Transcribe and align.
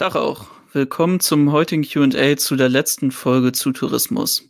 Tag 0.00 0.16
auch. 0.16 0.46
Willkommen 0.72 1.20
zum 1.20 1.52
heutigen 1.52 1.82
QA 1.82 2.34
zu 2.38 2.56
der 2.56 2.70
letzten 2.70 3.10
Folge 3.10 3.52
zu 3.52 3.70
Tourismus. 3.70 4.48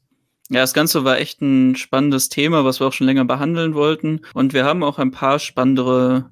Ja, 0.49 0.61
das 0.61 0.75
Ganze 0.75 1.03
war 1.03 1.19
echt 1.19 1.41
ein 1.43 1.75
spannendes 1.75 2.29
Thema, 2.29 2.65
was 2.65 2.79
wir 2.79 2.87
auch 2.87 2.93
schon 2.93 3.09
länger 3.09 3.25
behandeln 3.25 3.75
wollten. 3.75 4.21
Und 4.33 4.53
wir 4.53 4.65
haben 4.65 4.85
auch 4.85 5.01
ein 5.01 5.11
paar 5.11 5.41
spannendere 5.41 6.31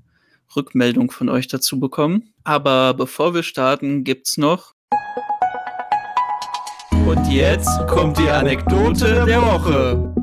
Rückmeldungen 0.55 1.11
von 1.11 1.29
euch 1.29 1.49
dazu 1.49 1.81
bekommen. 1.81 2.33
Aber 2.45 2.95
bevor 2.95 3.35
wir 3.35 3.43
starten, 3.43 4.05
gibt's 4.05 4.37
noch. 4.37 4.75
Und 7.05 7.27
jetzt 7.29 7.89
kommt 7.89 8.19
die 8.19 8.31
Anekdote 8.31 9.25
der 9.27 9.43
Woche. 9.43 10.15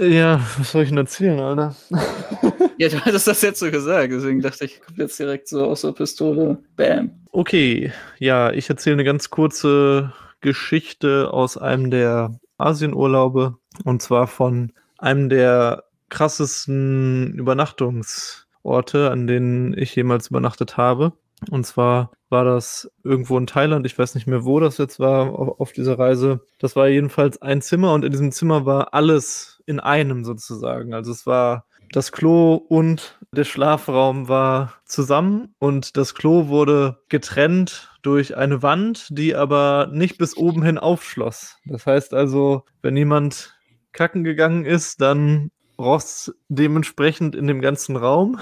Ja, 0.00 0.40
was 0.58 0.72
soll 0.72 0.82
ich 0.82 0.88
denn 0.88 0.98
erzählen, 0.98 1.38
Alter? 1.38 1.76
ja, 2.80 2.88
du 2.88 2.98
hattest 2.98 3.26
das 3.26 3.42
jetzt 3.42 3.60
so 3.60 3.70
gesagt, 3.70 4.10
deswegen 4.10 4.40
dachte 4.40 4.64
ich, 4.64 4.80
kommt 4.80 4.96
jetzt 4.96 5.18
direkt 5.18 5.48
so 5.48 5.66
aus 5.66 5.82
der 5.82 5.92
Pistole. 5.92 6.62
Bam. 6.76 7.10
Okay, 7.30 7.92
ja, 8.18 8.50
ich 8.52 8.70
erzähle 8.70 8.94
eine 8.94 9.04
ganz 9.04 9.28
kurze 9.28 10.14
Geschichte 10.40 11.30
aus 11.30 11.58
einem 11.58 11.90
der 11.90 12.40
Asienurlaube 12.56 13.58
und 13.84 14.00
zwar 14.00 14.26
von 14.26 14.72
einem 14.96 15.28
der 15.28 15.84
krassesten 16.08 17.34
Übernachtungsorte, 17.34 19.10
an 19.10 19.26
denen 19.26 19.76
ich 19.76 19.94
jemals 19.94 20.28
übernachtet 20.28 20.78
habe. 20.78 21.12
Und 21.50 21.66
zwar 21.66 22.12
war 22.30 22.46
das 22.46 22.90
irgendwo 23.04 23.36
in 23.36 23.46
Thailand. 23.46 23.84
Ich 23.84 23.98
weiß 23.98 24.14
nicht 24.14 24.26
mehr, 24.26 24.46
wo 24.46 24.58
das 24.58 24.78
jetzt 24.78 24.98
war 24.98 25.38
auf, 25.38 25.60
auf, 25.60 25.72
dieser 25.72 25.98
Reise. 25.98 26.40
Das 26.58 26.76
war 26.76 26.88
jedenfalls 26.88 27.42
ein 27.42 27.60
Zimmer 27.60 27.92
und 27.92 28.06
in 28.06 28.10
diesem 28.10 28.32
Zimmer 28.32 28.64
war 28.64 28.94
alles 28.94 29.62
in 29.66 29.80
einem 29.80 30.24
sozusagen. 30.24 30.94
Also 30.94 31.12
es 31.12 31.26
war 31.26 31.66
das 31.92 32.12
Klo 32.12 32.54
und 32.54 33.18
der 33.32 33.44
Schlafraum 33.44 34.28
war 34.28 34.74
zusammen 34.84 35.54
und 35.58 35.96
das 35.96 36.14
Klo 36.14 36.48
wurde 36.48 36.98
getrennt 37.08 37.90
durch 38.02 38.36
eine 38.36 38.62
Wand, 38.62 39.08
die 39.10 39.34
aber 39.34 39.88
nicht 39.92 40.18
bis 40.18 40.36
oben 40.36 40.62
hin 40.62 40.78
aufschloss. 40.78 41.58
Das 41.64 41.86
heißt 41.86 42.14
also, 42.14 42.64
wenn 42.82 42.96
jemand 42.96 43.56
kacken 43.92 44.24
gegangen 44.24 44.64
ist, 44.64 45.00
dann 45.00 45.50
ross 45.78 46.34
dementsprechend 46.48 47.34
in 47.34 47.46
dem 47.46 47.60
ganzen 47.60 47.96
Raum. 47.96 48.38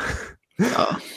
Ja. 0.58 0.98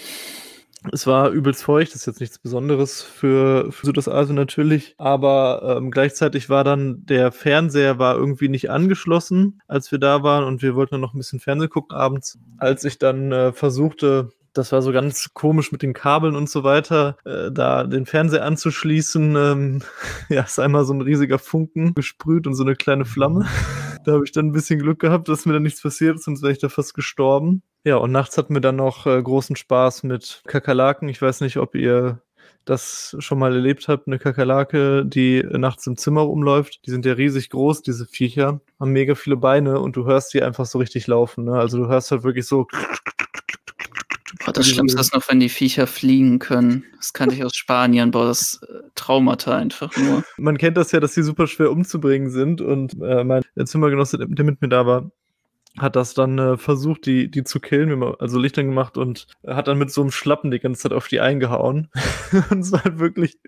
Es 0.91 1.05
war 1.05 1.29
übelst 1.29 1.63
feucht, 1.63 1.89
das 1.93 2.01
ist 2.01 2.05
jetzt 2.07 2.21
nichts 2.21 2.39
Besonderes 2.39 3.03
für, 3.03 3.71
für 3.71 3.85
Südostasien 3.85 4.35
natürlich, 4.35 4.95
aber 4.97 5.77
ähm, 5.77 5.91
gleichzeitig 5.91 6.49
war 6.49 6.63
dann 6.63 7.05
der 7.05 7.31
Fernseher 7.31 7.99
war 7.99 8.15
irgendwie 8.15 8.49
nicht 8.49 8.71
angeschlossen, 8.71 9.61
als 9.67 9.91
wir 9.91 9.99
da 9.99 10.23
waren 10.23 10.43
und 10.43 10.63
wir 10.63 10.75
wollten 10.75 10.95
dann 10.95 11.01
noch 11.01 11.13
ein 11.13 11.19
bisschen 11.19 11.39
Fernsehen 11.39 11.69
gucken 11.69 11.95
abends. 11.95 12.39
Als 12.57 12.83
ich 12.83 12.97
dann 12.97 13.31
äh, 13.31 13.53
versuchte, 13.53 14.29
das 14.53 14.71
war 14.71 14.81
so 14.81 14.91
ganz 14.91 15.33
komisch 15.33 15.71
mit 15.71 15.83
den 15.83 15.93
Kabeln 15.93 16.35
und 16.35 16.49
so 16.49 16.63
weiter, 16.63 17.17
äh, 17.25 17.51
da 17.51 17.83
den 17.83 18.07
Fernseher 18.07 18.43
anzuschließen, 18.43 19.35
ähm, 19.35 19.81
ja, 20.29 20.41
ist 20.41 20.59
einmal 20.59 20.85
so 20.85 20.93
ein 20.93 21.01
riesiger 21.01 21.37
Funken 21.37 21.93
gesprüht 21.93 22.47
und 22.47 22.55
so 22.55 22.63
eine 22.63 22.75
kleine 22.75 23.05
Flamme. 23.05 23.47
Da 24.03 24.13
habe 24.13 24.23
ich 24.23 24.31
dann 24.31 24.47
ein 24.47 24.51
bisschen 24.51 24.79
Glück 24.79 24.97
gehabt, 24.97 25.29
dass 25.29 25.45
mir 25.45 25.53
da 25.53 25.59
nichts 25.59 25.83
passiert 25.83 26.15
ist, 26.15 26.23
sonst 26.23 26.41
wäre 26.41 26.51
ich 26.51 26.57
da 26.57 26.69
fast 26.69 26.95
gestorben. 26.95 27.61
Ja, 27.83 27.95
und 27.95 28.11
nachts 28.11 28.37
hatten 28.37 28.53
wir 28.53 28.61
dann 28.61 28.75
noch 28.75 29.07
äh, 29.07 29.21
großen 29.21 29.55
Spaß 29.55 30.03
mit 30.03 30.43
Kakerlaken. 30.45 31.09
Ich 31.09 31.21
weiß 31.21 31.41
nicht, 31.41 31.57
ob 31.57 31.73
ihr 31.73 32.21
das 32.65 33.15
schon 33.19 33.39
mal 33.39 33.53
erlebt 33.53 33.87
habt, 33.87 34.07
eine 34.07 34.19
Kakerlake, 34.19 35.03
die 35.05 35.43
nachts 35.43 35.87
im 35.87 35.97
Zimmer 35.97 36.21
rumläuft. 36.21 36.85
Die 36.85 36.91
sind 36.91 37.05
ja 37.05 37.13
riesig 37.13 37.49
groß, 37.49 37.81
diese 37.81 38.05
Viecher, 38.05 38.61
haben 38.79 38.91
mega 38.91 39.15
viele 39.15 39.37
Beine 39.37 39.79
und 39.79 39.95
du 39.95 40.05
hörst 40.05 40.33
die 40.33 40.43
einfach 40.43 40.65
so 40.65 40.77
richtig 40.77 41.07
laufen. 41.07 41.45
Ne? 41.45 41.53
Also 41.53 41.77
du 41.79 41.87
hörst 41.87 42.11
halt 42.11 42.23
wirklich 42.23 42.45
so. 42.45 42.67
Boah, 44.45 44.53
das 44.53 44.69
Schlimmste 44.69 45.01
ist 45.01 45.13
noch, 45.13 45.27
wenn 45.29 45.39
die 45.39 45.49
Viecher 45.49 45.87
fliegen 45.87 46.39
können. 46.39 46.85
Das 46.97 47.13
kannte 47.13 47.35
ich 47.35 47.43
aus 47.43 47.55
Spanien. 47.55 48.11
Boah, 48.11 48.27
das 48.27 48.61
äh, 48.67 48.81
Traumata 48.95 49.55
einfach 49.55 49.95
nur. 49.97 50.23
Man 50.37 50.57
kennt 50.57 50.77
das 50.77 50.91
ja, 50.91 50.99
dass 50.99 51.13
die 51.13 51.23
super 51.23 51.47
schwer 51.47 51.71
umzubringen 51.71 52.29
sind. 52.29 52.61
Und 52.61 52.95
äh, 53.01 53.23
mein 53.23 53.43
Zimmergenosse, 53.65 54.17
der 54.17 54.45
mit 54.45 54.61
mir 54.61 54.69
da 54.69 54.85
war, 54.85 55.11
hat 55.77 55.95
das 55.95 56.13
dann 56.13 56.37
äh, 56.37 56.57
versucht, 56.57 57.05
die, 57.05 57.31
die 57.31 57.43
zu 57.43 57.59
killen, 57.59 58.03
also 58.19 58.39
Lichtern 58.39 58.67
gemacht 58.67 58.97
und 58.97 59.27
hat 59.45 59.67
dann 59.67 59.77
mit 59.77 59.91
so 59.91 60.01
einem 60.01 60.11
Schlappen 60.11 60.51
die 60.51 60.59
ganze 60.59 60.81
Zeit 60.81 60.93
auf 60.93 61.07
die 61.07 61.19
eingehauen. 61.19 61.89
und 62.49 62.59
es 62.59 62.71
war 62.71 62.83
halt 62.83 62.99
wirklich 62.99 63.39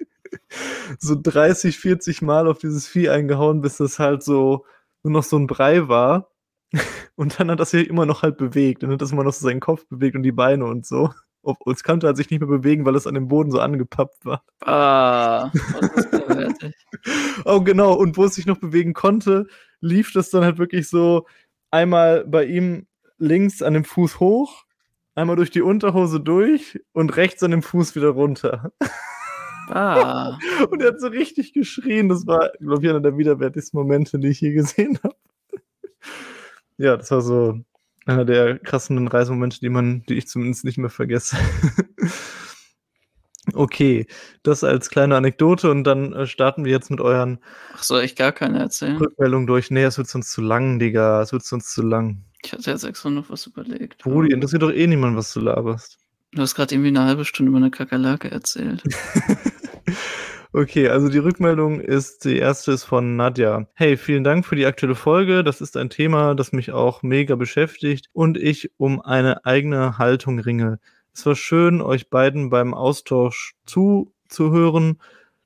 so 0.99 1.15
30, 1.21 1.77
40 1.77 2.21
Mal 2.21 2.47
auf 2.47 2.59
dieses 2.59 2.87
Vieh 2.87 3.09
eingehauen, 3.09 3.61
bis 3.61 3.77
das 3.77 3.99
halt 3.99 4.23
so 4.23 4.65
nur 5.03 5.13
noch 5.13 5.23
so 5.23 5.37
ein 5.37 5.47
Brei 5.47 5.87
war. 5.87 6.29
Und 7.15 7.39
dann 7.39 7.51
hat 7.51 7.59
das 7.59 7.69
sich 7.69 7.87
immer 7.87 8.07
noch 8.07 8.23
halt 8.23 8.37
bewegt. 8.37 8.81
Dann 8.81 8.91
hat 8.91 9.01
das 9.01 9.11
immer 9.11 9.23
noch 9.23 9.33
so 9.33 9.45
seinen 9.45 9.59
Kopf 9.59 9.85
bewegt 9.87 10.15
und 10.15 10.23
die 10.23 10.31
Beine 10.31 10.65
und 10.65 10.87
so. 10.87 11.11
Obwohl 11.43 11.73
es 11.73 11.83
konnte 11.83 12.07
halt 12.07 12.17
sich 12.17 12.31
nicht 12.31 12.39
mehr 12.39 12.49
bewegen, 12.49 12.85
weil 12.85 12.95
es 12.95 13.05
an 13.05 13.13
dem 13.13 13.27
Boden 13.27 13.51
so 13.51 13.59
angepappt 13.59 14.25
war. 14.25 14.43
Ah, 14.61 15.51
was 15.53 16.05
ist 16.05 16.75
Oh, 17.45 17.61
genau. 17.61 17.93
Und 17.93 18.17
wo 18.17 18.23
es 18.23 18.33
sich 18.33 18.47
noch 18.47 18.57
bewegen 18.57 18.93
konnte, 18.93 19.45
lief 19.81 20.11
das 20.13 20.31
dann 20.31 20.43
halt 20.43 20.57
wirklich 20.57 20.87
so 20.87 21.27
einmal 21.73 22.23
bei 22.25 22.45
ihm 22.45 22.85
links 23.17 23.61
an 23.61 23.73
dem 23.73 23.83
Fuß 23.83 24.19
hoch, 24.19 24.63
einmal 25.15 25.35
durch 25.35 25.49
die 25.49 25.61
Unterhose 25.61 26.19
durch 26.19 26.79
und 26.93 27.17
rechts 27.17 27.41
an 27.43 27.51
dem 27.51 27.63
Fuß 27.63 27.95
wieder 27.95 28.09
runter. 28.09 28.71
Ah. 29.69 30.37
und 30.69 30.81
er 30.81 30.89
hat 30.89 31.01
so 31.01 31.07
richtig 31.07 31.53
geschrien. 31.53 32.09
Das 32.09 32.27
war, 32.27 32.51
glaube 32.59 32.83
ich, 32.83 32.89
einer 32.89 33.01
der 33.01 33.17
widerwärtigsten 33.17 33.79
Momente, 33.79 34.19
die 34.19 34.27
ich 34.27 34.41
je 34.41 34.51
gesehen 34.53 34.99
habe. 35.03 35.15
ja, 36.77 36.95
das 36.95 37.09
war 37.11 37.21
so 37.21 37.59
einer 38.05 38.25
der 38.25 38.59
krassen 38.59 39.07
Reisemomente, 39.07 39.59
die 39.59 39.69
man, 39.69 40.03
die 40.07 40.15
ich 40.15 40.27
zumindest 40.27 40.65
nicht 40.65 40.77
mehr 40.77 40.89
vergesse. 40.89 41.37
okay, 43.53 44.05
das 44.43 44.63
als 44.63 44.89
kleine 44.89 45.15
Anekdote 45.15 45.69
und 45.69 45.83
dann 45.83 46.13
äh, 46.13 46.27
starten 46.27 46.65
wir 46.65 46.71
jetzt 46.71 46.91
mit 46.91 47.01
euren. 47.01 47.39
Ach, 47.73 47.83
soll 47.83 48.03
ich 48.03 48.15
gar 48.15 48.31
keine 48.31 48.59
erzählen? 48.59 48.97
Rückmeldung 48.97 49.47
durch. 49.47 49.71
Nee, 49.71 49.83
es 49.83 49.97
wird 49.97 50.07
sonst 50.07 50.31
zu 50.31 50.41
lang, 50.41 50.79
Digga. 50.79 51.21
Es 51.21 51.31
wird 51.31 51.43
sonst 51.43 51.73
zu 51.73 51.81
lang. 51.81 52.23
Ich 52.43 52.51
hatte 52.51 52.71
jetzt 52.71 52.83
extra 52.83 53.09
noch 53.09 53.29
was 53.29 53.47
überlegt. 53.47 54.03
Brudi, 54.03 54.33
interessiert 54.33 54.63
doch 54.63 54.71
eh 54.71 54.87
niemand, 54.87 55.15
was 55.15 55.33
du 55.33 55.39
laberst. 55.39 55.97
Du 56.33 56.41
hast 56.41 56.55
gerade 56.55 56.73
irgendwie 56.73 56.89
eine 56.89 57.03
halbe 57.03 57.25
Stunde 57.25 57.49
über 57.49 57.57
eine 57.57 57.71
Kakerlake 57.71 58.29
erzählt. 58.29 58.83
Okay, 60.55 60.87
also 60.87 61.09
die 61.09 61.17
Rückmeldung 61.17 61.79
ist, 61.79 62.25
die 62.25 62.37
erste 62.37 62.73
ist 62.73 62.83
von 62.83 63.15
Nadja. 63.15 63.65
Hey, 63.73 63.97
vielen 63.97 64.23
Dank 64.23 64.45
für 64.45 64.55
die 64.55 64.67
aktuelle 64.67 64.93
Folge. 64.93 65.43
Das 65.43 65.61
ist 65.61 65.75
ein 65.75 65.89
Thema, 65.89 66.35
das 66.35 66.51
mich 66.51 66.71
auch 66.71 67.01
mega 67.01 67.35
beschäftigt 67.35 68.11
und 68.13 68.37
ich 68.37 68.69
um 68.77 69.01
eine 69.01 69.47
eigene 69.47 69.97
Haltung 69.97 70.37
ringe. 70.37 70.79
Es 71.13 71.25
war 71.25 71.35
schön, 71.35 71.81
euch 71.81 72.09
beiden 72.09 72.49
beim 72.49 72.73
Austausch 72.73 73.55
zuzuhören 73.65 74.99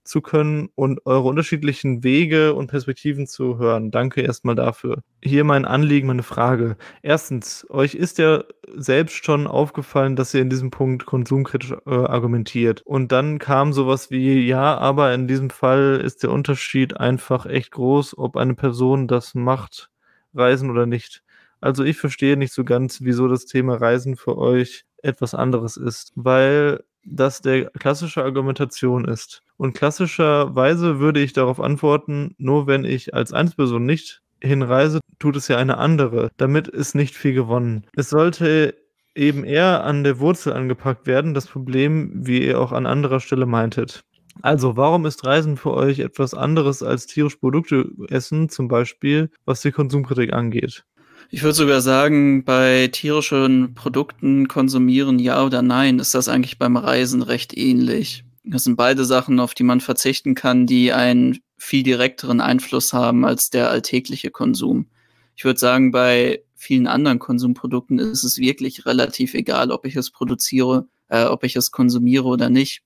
zu 0.08 0.22
können 0.22 0.70
und 0.76 1.06
eure 1.06 1.28
unterschiedlichen 1.28 2.04
Wege 2.04 2.54
und 2.54 2.68
Perspektiven 2.68 3.28
zu 3.28 3.58
hören. 3.58 3.92
Danke 3.92 4.22
erstmal 4.22 4.56
dafür. 4.56 5.04
Hier 5.22 5.44
mein 5.44 5.66
Anliegen, 5.66 6.08
meine 6.08 6.24
Frage. 6.24 6.78
Erstens, 7.02 7.68
euch 7.70 7.94
ist 7.94 8.18
ja 8.18 8.44
selbst 8.74 9.26
schon 9.26 9.48
aufgefallen, 9.48 10.16
dass 10.16 10.34
ihr 10.34 10.42
in 10.42 10.50
diesem 10.50 10.72
Punkt 10.72 11.06
konsumkritisch 11.06 11.74
äh, 11.86 11.94
argumentiert. 11.94 12.82
Und 12.86 13.12
dann 13.12 13.38
kam 13.38 13.74
sowas 13.74 14.10
wie, 14.10 14.48
ja, 14.48 14.78
aber 14.78 15.14
in 15.14 15.28
diesem 15.28 15.50
Fall 15.50 16.02
ist 16.04 16.24
der 16.24 16.32
Unterschied 16.32 16.98
einfach 16.98 17.46
echt 17.46 17.72
groß, 17.72 18.18
ob 18.18 18.38
eine 18.38 18.56
Person 18.56 19.08
das 19.08 19.36
macht, 19.36 19.90
reisen 20.34 20.70
oder 20.70 20.86
nicht. 20.86 21.24
Also 21.62 21.84
ich 21.84 21.98
verstehe 21.98 22.38
nicht 22.38 22.54
so 22.54 22.64
ganz, 22.64 23.02
wieso 23.02 23.28
das 23.28 23.46
Thema 23.46 23.76
Reisen 23.76 24.16
für 24.16 24.38
euch 24.38 24.86
etwas 25.02 25.34
anderes 25.34 25.78
ist, 25.78 26.12
weil 26.16 26.84
das 27.04 27.42
der 27.42 27.70
klassische 27.72 28.24
Argumentation 28.24 29.06
ist. 29.06 29.42
Und 29.58 29.74
klassischerweise 29.74 31.00
würde 31.00 31.22
ich 31.22 31.34
darauf 31.34 31.60
antworten, 31.60 32.36
nur 32.38 32.68
wenn 32.68 32.84
ich 32.84 33.14
als 33.14 33.34
Einzelperson 33.34 33.86
nicht 33.86 34.22
hinreise, 34.42 35.00
tut 35.20 35.36
es 35.36 35.48
ja 35.48 35.58
eine 35.58 35.78
andere. 35.78 36.30
Damit 36.38 36.68
ist 36.68 36.96
nicht 36.96 37.16
viel 37.16 37.34
gewonnen. 37.34 37.88
Es 37.96 38.10
sollte 38.10 38.76
eben 39.16 39.44
eher 39.44 39.84
an 39.84 40.04
der 40.04 40.20
Wurzel 40.20 40.54
angepackt 40.54 41.08
werden, 41.08 41.34
das 41.34 41.48
Problem, 41.48 42.12
wie 42.14 42.46
ihr 42.46 42.60
auch 42.60 42.72
an 42.72 42.86
anderer 42.86 43.20
Stelle 43.20 43.48
meintet. 43.48 44.04
Also, 44.44 44.78
warum 44.78 45.08
ist 45.08 45.26
Reisen 45.26 45.58
für 45.58 45.74
euch 45.74 46.00
etwas 46.00 46.36
anderes 46.36 46.84
als 46.84 47.08
tierische 47.08 47.40
Produkte 47.40 47.90
essen, 48.10 48.50
zum 48.50 48.68
Beispiel, 48.68 49.32
was 49.46 49.62
die 49.62 49.72
Konsumkritik 49.72 50.34
angeht? 50.34 50.86
Ich 51.30 51.44
würde 51.44 51.56
sogar 51.56 51.82
sagen, 51.82 52.46
bei 52.46 52.88
tierischen 52.88 53.74
Produkten 53.76 54.48
konsumieren 54.48 55.20
ja 55.20 55.44
oder 55.44 55.62
nein, 55.62 56.00
ist 56.00 56.16
das 56.16 56.30
eigentlich 56.30 56.58
beim 56.58 56.78
Reisen 56.78 57.22
recht 57.22 57.58
ähnlich. 57.58 58.24
Das 58.46 58.64
sind 58.64 58.78
beide 58.78 59.04
Sachen, 59.04 59.42
auf 59.42 59.54
die 59.54 59.64
man 59.64 59.82
verzichten 59.82 60.36
kann, 60.36 60.66
die 60.66 60.94
einen 60.94 61.40
viel 61.58 61.84
direkteren 61.84 62.40
Einfluss 62.40 62.94
haben 62.94 63.26
als 63.26 63.50
der 63.50 63.70
alltägliche 63.70 64.32
Konsum. 64.32 64.88
Ich 65.36 65.44
würde 65.44 65.60
sagen, 65.60 65.92
bei 65.92 66.44
vielen 66.56 66.88
anderen 66.88 67.20
Konsumprodukten 67.20 68.00
ist 68.00 68.24
es 68.24 68.38
wirklich 68.38 68.86
relativ 68.86 69.34
egal, 69.34 69.72
ob 69.72 69.86
ich 69.86 69.98
es 69.98 70.12
produziere, 70.12 70.88
äh, 71.10 71.26
ob 71.26 71.44
ich 71.44 71.56
es 71.58 71.72
konsumiere 71.72 72.26
oder 72.26 72.50
nicht. 72.50 72.84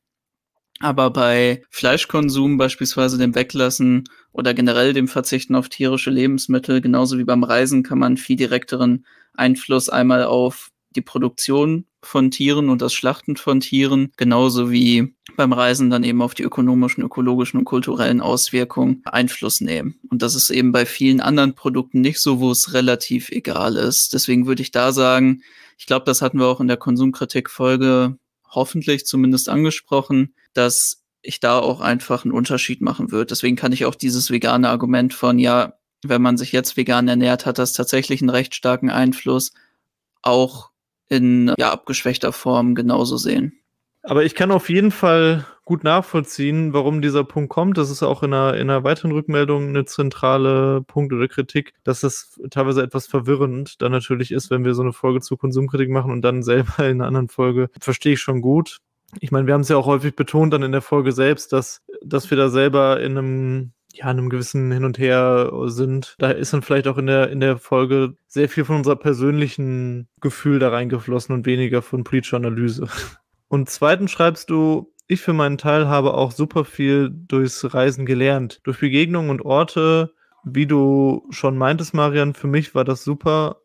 Aber 0.82 1.12
bei 1.12 1.62
Fleischkonsum, 1.70 2.58
beispielsweise 2.58 3.20
dem 3.20 3.36
Weglassen 3.36 4.06
oder 4.32 4.54
generell 4.54 4.94
dem 4.94 5.08
Verzichten 5.08 5.56
auf 5.56 5.70
tierische 5.70 6.10
Lebensmittel, 6.10 6.82
genauso 6.82 7.20
wie 7.20 7.24
beim 7.24 7.44
Reisen, 7.44 7.84
kann 7.84 8.00
man 8.00 8.18
viel 8.18 8.36
direkteren 8.36 9.06
Einfluss 9.34 9.90
einmal 9.90 10.24
auf 10.24 10.72
die 10.96 11.02
Produktion 11.02 11.86
von 12.02 12.32
Tieren 12.32 12.70
und 12.70 12.82
das 12.82 12.94
Schlachten 12.94 13.38
von 13.38 13.60
Tieren, 13.60 14.12
genauso 14.18 14.72
wie 14.72 15.14
beim 15.38 15.54
Reisen 15.54 15.92
dann 15.92 16.04
eben 16.04 16.22
auf 16.22 16.34
die 16.34 16.44
ökonomischen, 16.44 17.04
ökologischen 17.04 17.60
und 17.60 17.66
kulturellen 17.66 18.20
Auswirkungen 18.20 19.02
Einfluss 19.06 19.62
nehmen. 19.62 20.00
Und 20.10 20.24
das 20.24 20.34
ist 20.34 20.50
eben 20.50 20.72
bei 20.72 20.88
vielen 20.88 21.22
anderen 21.22 21.54
Produkten 21.54 22.02
nicht 22.02 22.20
so, 22.20 22.40
wo 22.40 22.52
es 22.52 22.74
relativ 22.74 23.30
egal 23.30 23.76
ist. 23.76 24.10
Deswegen 24.14 24.48
würde 24.48 24.64
ich 24.64 24.72
da 24.72 24.92
sagen, 24.92 25.44
ich 25.78 25.86
glaube, 25.86 26.06
das 26.06 26.22
hatten 26.22 26.40
wir 26.40 26.48
auch 26.48 26.60
in 26.60 26.68
der 26.68 26.78
Konsumkritik-Folge 26.78 28.18
hoffentlich 28.50 29.06
zumindest 29.06 29.48
angesprochen, 29.48 30.34
dass 30.54 31.04
ich 31.22 31.40
da 31.40 31.60
auch 31.60 31.82
einfach 31.82 32.26
einen 32.26 32.34
Unterschied 32.34 32.82
machen 32.82 33.12
würde. 33.12 33.28
Deswegen 33.28 33.56
kann 33.56 33.72
ich 33.72 33.86
auch 33.86 33.96
dieses 33.96 34.32
vegane 34.32 34.70
Argument 34.70 35.14
von, 35.14 35.40
ja, 35.40 35.74
wenn 36.04 36.22
man 36.22 36.38
sich 36.38 36.52
jetzt 36.52 36.78
vegan 36.78 37.08
ernährt, 37.08 37.46
hat 37.46 37.60
das 37.60 37.74
tatsächlich 37.74 38.22
einen 38.22 38.30
recht 38.30 38.56
starken 38.56 38.90
Einfluss, 38.90 39.54
auch 40.24 40.72
in 41.10 41.54
ja, 41.58 41.72
abgeschwächter 41.72 42.32
Form 42.32 42.74
genauso 42.74 43.18
sehen. 43.18 43.54
Aber 44.04 44.24
ich 44.24 44.34
kann 44.34 44.50
auf 44.50 44.70
jeden 44.70 44.90
Fall 44.90 45.46
gut 45.64 45.84
nachvollziehen, 45.84 46.74
warum 46.74 47.04
dieser 47.04 47.24
Punkt 47.24 47.50
kommt. 47.50 47.78
Das 47.78 47.92
ist 47.92 48.02
auch 48.02 48.24
in 48.24 48.34
einer, 48.34 48.56
in 48.56 48.70
einer 48.70 48.84
weiteren 48.84 49.12
Rückmeldung 49.12 49.70
eine 49.70 49.86
zentrale 49.86 50.82
Punkt 50.82 51.14
oder 51.14 51.28
Kritik, 51.28 51.74
dass 51.84 52.02
das 52.02 52.40
teilweise 52.50 52.82
etwas 52.82 53.06
verwirrend 53.08 53.82
dann 53.82 53.92
natürlich 53.92 54.32
ist, 54.32 54.50
wenn 54.50 54.66
wir 54.66 54.74
so 54.74 54.82
eine 54.82 54.92
Folge 54.92 55.22
zur 55.22 55.38
Konsumkritik 55.38 55.90
machen 55.90 56.12
und 56.12 56.24
dann 56.24 56.42
selber 56.44 56.80
in 56.80 57.00
einer 57.00 57.08
anderen 57.08 57.28
Folge. 57.28 57.70
Verstehe 57.80 58.14
ich 58.14 58.22
schon 58.22 58.42
gut. 58.42 58.80
Ich 59.20 59.32
meine, 59.32 59.48
wir 59.48 59.54
haben 59.54 59.62
es 59.62 59.70
ja 59.70 59.78
auch 59.78 59.86
häufig 59.86 60.16
betont 60.16 60.54
dann 60.54 60.64
in 60.64 60.72
der 60.72 60.82
Folge 60.82 61.12
selbst, 61.12 61.54
dass, 61.54 61.84
dass 62.04 62.30
wir 62.30 62.38
da 62.38 62.50
selber 62.50 63.02
in 63.02 63.18
einem 63.18 63.72
ja, 63.94 64.06
in 64.06 64.18
einem 64.18 64.30
gewissen 64.30 64.72
Hin 64.72 64.86
und 64.86 64.98
Her 64.98 65.52
sind. 65.66 66.16
Da 66.18 66.32
ist 66.32 66.54
dann 66.54 66.62
vielleicht 66.62 66.88
auch 66.88 66.98
in 66.98 67.08
der, 67.08 67.30
in 67.30 67.40
der 67.40 67.58
Folge 67.58 68.16
sehr 68.28 68.50
viel 68.50 68.66
von 68.66 68.78
unserer 68.78 68.96
persönlichen 68.96 70.08
Gefühl 70.22 70.60
da 70.60 70.70
reingeflossen 70.70 71.36
und 71.36 71.46
weniger 71.46 71.82
von 71.82 72.04
politischer 72.04 72.38
Analyse. 72.38 72.88
Und 73.48 73.70
zweitens 73.70 74.12
schreibst 74.12 74.50
du, 74.50 74.94
ich 75.08 75.20
für 75.20 75.34
meinen 75.34 75.58
Teil 75.58 75.90
habe 75.90 76.14
auch 76.14 76.32
super 76.32 76.64
viel 76.64 77.10
durchs 77.12 77.74
Reisen 77.74 78.06
gelernt. 78.06 78.62
Durch 78.64 78.80
Begegnungen 78.80 79.30
und 79.30 79.42
Orte, 79.42 80.14
wie 80.46 80.68
du 80.68 81.28
schon 81.32 81.58
meintest, 81.58 81.94
Marian, 81.94 82.34
für 82.34 82.48
mich 82.48 82.74
war 82.76 82.86
das 82.86 83.04
super 83.04 83.58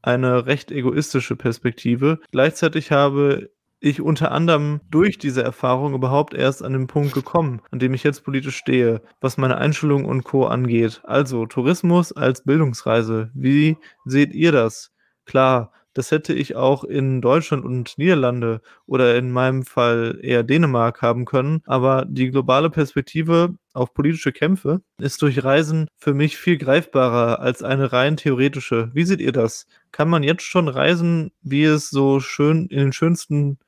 eine 0.00 0.46
recht 0.46 0.70
egoistische 0.70 1.36
Perspektive. 1.36 2.20
Gleichzeitig 2.30 2.90
habe 2.90 3.50
ich 3.84 4.00
unter 4.00 4.32
anderem 4.32 4.80
durch 4.90 5.18
diese 5.18 5.42
Erfahrung 5.42 5.94
überhaupt 5.94 6.34
erst 6.34 6.62
an 6.62 6.72
den 6.72 6.86
Punkt 6.86 7.12
gekommen, 7.12 7.60
an 7.70 7.78
dem 7.78 7.94
ich 7.94 8.02
jetzt 8.02 8.24
politisch 8.24 8.56
stehe, 8.56 9.02
was 9.20 9.36
meine 9.36 9.58
Einstellung 9.58 10.04
und 10.04 10.24
Co. 10.24 10.46
angeht. 10.46 11.02
Also 11.04 11.46
Tourismus 11.46 12.12
als 12.12 12.44
Bildungsreise. 12.44 13.30
Wie 13.34 13.76
seht 14.04 14.34
ihr 14.34 14.52
das? 14.52 14.92
Klar, 15.26 15.72
das 15.94 16.10
hätte 16.10 16.32
ich 16.32 16.56
auch 16.56 16.82
in 16.82 17.20
Deutschland 17.20 17.64
und 17.64 17.96
Niederlande 17.98 18.60
oder 18.86 19.16
in 19.16 19.30
meinem 19.30 19.62
Fall 19.62 20.18
eher 20.20 20.42
Dänemark 20.42 21.02
haben 21.02 21.24
können. 21.24 21.62
Aber 21.66 22.04
die 22.08 22.30
globale 22.30 22.68
Perspektive 22.68 23.54
auf 23.72 23.94
politische 23.94 24.32
Kämpfe 24.32 24.82
ist 24.98 25.22
durch 25.22 25.44
Reisen 25.44 25.86
für 25.96 26.12
mich 26.12 26.36
viel 26.36 26.58
greifbarer 26.58 27.38
als 27.40 27.62
eine 27.62 27.92
rein 27.92 28.16
theoretische. 28.16 28.90
Wie 28.92 29.04
seht 29.04 29.20
ihr 29.20 29.32
das? 29.32 29.66
Kann 29.92 30.08
man 30.08 30.24
jetzt 30.24 30.42
schon 30.42 30.68
reisen, 30.68 31.30
wie 31.42 31.64
es 31.64 31.90
so 31.90 32.18
schön 32.18 32.66
in 32.66 32.78
den 32.78 32.92
schönsten 32.92 33.58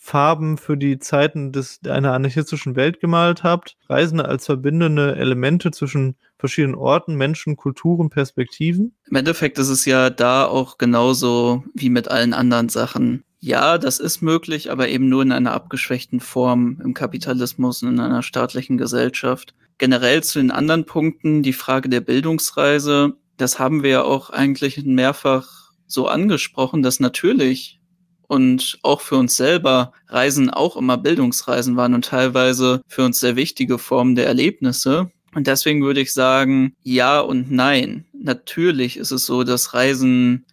Farben 0.00 0.56
für 0.56 0.76
die 0.76 0.98
Zeiten 1.00 1.52
des, 1.52 1.80
einer 1.84 2.14
anarchistischen 2.14 2.76
Welt 2.76 3.00
gemalt 3.00 3.42
habt. 3.42 3.76
Reisende 3.88 4.24
als 4.26 4.46
verbindende 4.46 5.16
Elemente 5.16 5.72
zwischen 5.72 6.16
verschiedenen 6.38 6.76
Orten, 6.76 7.16
Menschen, 7.16 7.56
Kulturen, 7.56 8.08
Perspektiven. 8.08 8.94
Im 9.10 9.16
Endeffekt 9.16 9.58
ist 9.58 9.68
es 9.68 9.84
ja 9.84 10.08
da 10.08 10.46
auch 10.46 10.78
genauso 10.78 11.64
wie 11.74 11.90
mit 11.90 12.08
allen 12.08 12.32
anderen 12.32 12.68
Sachen. 12.68 13.24
Ja, 13.40 13.76
das 13.76 13.98
ist 13.98 14.22
möglich, 14.22 14.70
aber 14.70 14.88
eben 14.88 15.08
nur 15.08 15.22
in 15.22 15.32
einer 15.32 15.52
abgeschwächten 15.52 16.20
Form 16.20 16.80
im 16.82 16.94
Kapitalismus 16.94 17.82
und 17.82 17.90
in 17.90 18.00
einer 18.00 18.22
staatlichen 18.22 18.78
Gesellschaft. 18.78 19.54
Generell 19.78 20.22
zu 20.22 20.38
den 20.38 20.50
anderen 20.50 20.86
Punkten, 20.86 21.42
die 21.42 21.52
Frage 21.52 21.88
der 21.88 22.00
Bildungsreise, 22.00 23.14
das 23.36 23.58
haben 23.58 23.82
wir 23.82 23.90
ja 23.90 24.02
auch 24.02 24.30
eigentlich 24.30 24.82
mehrfach 24.84 25.72
so 25.86 26.08
angesprochen, 26.08 26.82
dass 26.82 27.00
natürlich 27.00 27.77
und 28.28 28.78
auch 28.82 29.00
für 29.00 29.16
uns 29.16 29.34
selber 29.36 29.92
Reisen 30.06 30.50
auch 30.50 30.76
immer 30.76 30.96
Bildungsreisen 30.96 31.76
waren 31.76 31.94
und 31.94 32.04
teilweise 32.04 32.82
für 32.86 33.04
uns 33.04 33.18
sehr 33.18 33.34
wichtige 33.34 33.78
Formen 33.78 34.14
der 34.14 34.26
Erlebnisse. 34.26 35.10
Und 35.34 35.46
deswegen 35.46 35.82
würde 35.82 36.00
ich 36.00 36.12
sagen, 36.12 36.74
ja 36.82 37.20
und 37.20 37.50
nein. 37.50 38.04
Natürlich 38.12 38.96
ist 38.96 39.10
es 39.10 39.26
so, 39.26 39.44
dass 39.44 39.74
Reisen 39.74 40.44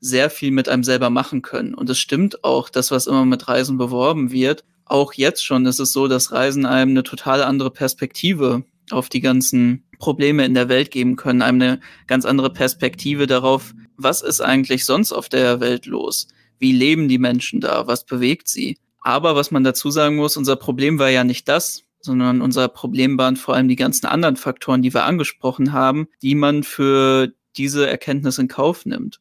sehr 0.00 0.30
viel 0.30 0.50
mit 0.50 0.68
einem 0.68 0.84
selber 0.84 1.10
machen 1.10 1.42
können. 1.42 1.74
Und 1.74 1.90
es 1.90 1.98
stimmt 1.98 2.44
auch, 2.44 2.70
dass 2.70 2.90
was 2.90 3.06
immer 3.06 3.24
mit 3.24 3.46
Reisen 3.46 3.78
beworben 3.78 4.32
wird. 4.32 4.64
Auch 4.84 5.12
jetzt 5.12 5.44
schon 5.44 5.66
ist 5.66 5.80
es 5.80 5.92
so, 5.92 6.08
dass 6.08 6.32
Reisen 6.32 6.66
einem 6.66 6.92
eine 6.92 7.02
total 7.02 7.42
andere 7.42 7.70
Perspektive 7.70 8.64
auf 8.90 9.08
die 9.10 9.20
ganzen 9.20 9.84
Probleme 9.98 10.46
in 10.46 10.54
der 10.54 10.68
Welt 10.70 10.90
geben 10.90 11.16
können, 11.16 11.42
einem 11.42 11.60
eine 11.60 11.80
ganz 12.06 12.24
andere 12.24 12.50
Perspektive 12.50 13.26
darauf, 13.26 13.74
was 13.96 14.22
ist 14.22 14.40
eigentlich 14.40 14.84
sonst 14.86 15.12
auf 15.12 15.28
der 15.28 15.60
Welt 15.60 15.84
los? 15.84 16.28
Wie 16.58 16.72
leben 16.72 17.08
die 17.08 17.18
Menschen 17.18 17.60
da? 17.60 17.86
Was 17.86 18.04
bewegt 18.04 18.48
sie? 18.48 18.78
Aber 19.00 19.36
was 19.36 19.50
man 19.50 19.64
dazu 19.64 19.90
sagen 19.90 20.16
muss, 20.16 20.36
unser 20.36 20.56
Problem 20.56 20.98
war 20.98 21.08
ja 21.08 21.24
nicht 21.24 21.48
das, 21.48 21.84
sondern 22.00 22.40
unser 22.40 22.68
Problem 22.68 23.18
waren 23.18 23.36
vor 23.36 23.54
allem 23.54 23.68
die 23.68 23.76
ganzen 23.76 24.06
anderen 24.06 24.36
Faktoren, 24.36 24.82
die 24.82 24.94
wir 24.94 25.04
angesprochen 25.04 25.72
haben, 25.72 26.08
die 26.22 26.34
man 26.34 26.62
für 26.62 27.32
diese 27.56 27.88
Erkenntnis 27.88 28.38
in 28.38 28.48
Kauf 28.48 28.86
nimmt. 28.86 29.20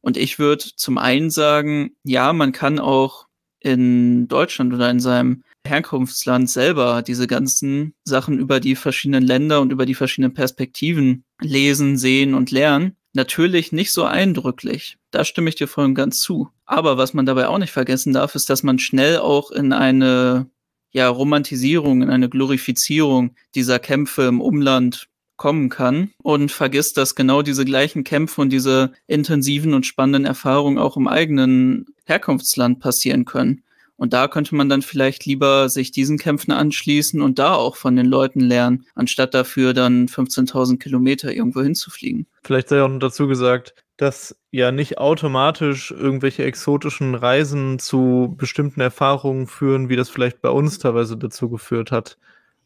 Und 0.00 0.16
ich 0.16 0.38
würde 0.38 0.64
zum 0.76 0.98
einen 0.98 1.30
sagen, 1.30 1.90
ja, 2.04 2.32
man 2.32 2.52
kann 2.52 2.78
auch 2.78 3.26
in 3.60 4.28
Deutschland 4.28 4.72
oder 4.72 4.90
in 4.90 5.00
seinem 5.00 5.42
Herkunftsland 5.66 6.48
selber 6.48 7.02
diese 7.02 7.26
ganzen 7.26 7.94
Sachen 8.04 8.38
über 8.38 8.60
die 8.60 8.76
verschiedenen 8.76 9.24
Länder 9.24 9.60
und 9.60 9.72
über 9.72 9.86
die 9.86 9.94
verschiedenen 9.94 10.34
Perspektiven 10.34 11.24
lesen, 11.40 11.98
sehen 11.98 12.34
und 12.34 12.50
lernen. 12.50 12.96
Natürlich 13.14 13.72
nicht 13.72 13.92
so 13.92 14.04
eindrücklich. 14.04 14.98
Da 15.10 15.24
stimme 15.24 15.48
ich 15.48 15.56
dir 15.56 15.66
voll 15.66 15.86
und 15.86 15.94
ganz 15.94 16.20
zu. 16.20 16.50
Aber 16.66 16.98
was 16.98 17.14
man 17.14 17.26
dabei 17.26 17.48
auch 17.48 17.58
nicht 17.58 17.72
vergessen 17.72 18.12
darf, 18.12 18.34
ist, 18.34 18.50
dass 18.50 18.62
man 18.62 18.78
schnell 18.78 19.18
auch 19.18 19.50
in 19.50 19.72
eine 19.72 20.50
ja, 20.90 21.08
Romantisierung, 21.08 22.02
in 22.02 22.10
eine 22.10 22.28
Glorifizierung 22.28 23.34
dieser 23.54 23.78
Kämpfe 23.78 24.22
im 24.22 24.40
Umland 24.40 25.08
kommen 25.36 25.68
kann 25.68 26.10
und 26.22 26.50
vergisst, 26.50 26.96
dass 26.96 27.14
genau 27.14 27.42
diese 27.42 27.64
gleichen 27.64 28.04
Kämpfe 28.04 28.40
und 28.40 28.50
diese 28.50 28.92
intensiven 29.06 29.72
und 29.72 29.86
spannenden 29.86 30.24
Erfahrungen 30.24 30.78
auch 30.78 30.96
im 30.96 31.06
eigenen 31.06 31.86
Herkunftsland 32.04 32.80
passieren 32.80 33.24
können. 33.24 33.62
Und 33.98 34.12
da 34.12 34.28
könnte 34.28 34.54
man 34.54 34.68
dann 34.68 34.80
vielleicht 34.80 35.26
lieber 35.26 35.68
sich 35.68 35.90
diesen 35.90 36.18
Kämpfen 36.18 36.52
anschließen 36.52 37.20
und 37.20 37.40
da 37.40 37.54
auch 37.54 37.74
von 37.74 37.96
den 37.96 38.06
Leuten 38.06 38.40
lernen, 38.40 38.86
anstatt 38.94 39.34
dafür 39.34 39.74
dann 39.74 40.06
15.000 40.06 40.78
Kilometer 40.78 41.34
irgendwo 41.34 41.62
hinzufliegen. 41.62 42.26
Vielleicht 42.44 42.68
sei 42.68 42.80
auch 42.80 42.88
noch 42.88 43.00
dazu 43.00 43.26
gesagt, 43.26 43.74
dass 43.96 44.38
ja 44.52 44.70
nicht 44.70 44.98
automatisch 44.98 45.90
irgendwelche 45.90 46.44
exotischen 46.44 47.16
Reisen 47.16 47.80
zu 47.80 48.34
bestimmten 48.38 48.80
Erfahrungen 48.80 49.48
führen, 49.48 49.88
wie 49.88 49.96
das 49.96 50.08
vielleicht 50.08 50.40
bei 50.40 50.50
uns 50.50 50.78
teilweise 50.78 51.16
dazu 51.16 51.50
geführt 51.50 51.90
hat. 51.90 52.18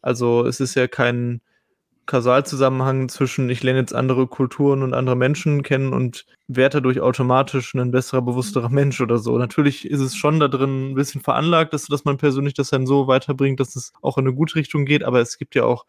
Also 0.03 0.45
es 0.45 0.59
ist 0.59 0.75
ja 0.75 0.87
kein 0.87 1.41
Kausalzusammenhang 2.05 3.07
zwischen, 3.07 3.49
ich 3.49 3.63
lerne 3.63 3.79
jetzt 3.79 3.95
andere 3.95 4.27
Kulturen 4.27 4.83
und 4.83 4.93
andere 4.93 5.15
Menschen 5.15 5.63
kennen 5.63 5.93
und 5.93 6.25
werde 6.47 6.77
dadurch 6.77 6.99
automatisch 6.99 7.73
ein 7.75 7.91
besserer, 7.91 8.21
bewussterer 8.21 8.69
Mensch 8.69 8.99
oder 8.99 9.17
so. 9.17 9.37
Natürlich 9.37 9.89
ist 9.89 10.01
es 10.01 10.15
schon 10.15 10.39
da 10.39 10.47
drin 10.49 10.91
ein 10.91 10.95
bisschen 10.95 11.21
veranlagt, 11.21 11.73
dass, 11.73 11.85
dass 11.85 12.03
man 12.03 12.17
persönlich 12.17 12.53
das 12.53 12.69
dann 12.69 12.85
so 12.85 13.07
weiterbringt, 13.07 13.59
dass 13.59 13.75
es 13.75 13.93
auch 14.01 14.17
in 14.17 14.27
eine 14.27 14.35
gute 14.35 14.55
Richtung 14.55 14.85
geht, 14.85 15.03
aber 15.03 15.21
es 15.21 15.37
gibt 15.37 15.55
ja 15.55 15.63
auch 15.63 15.85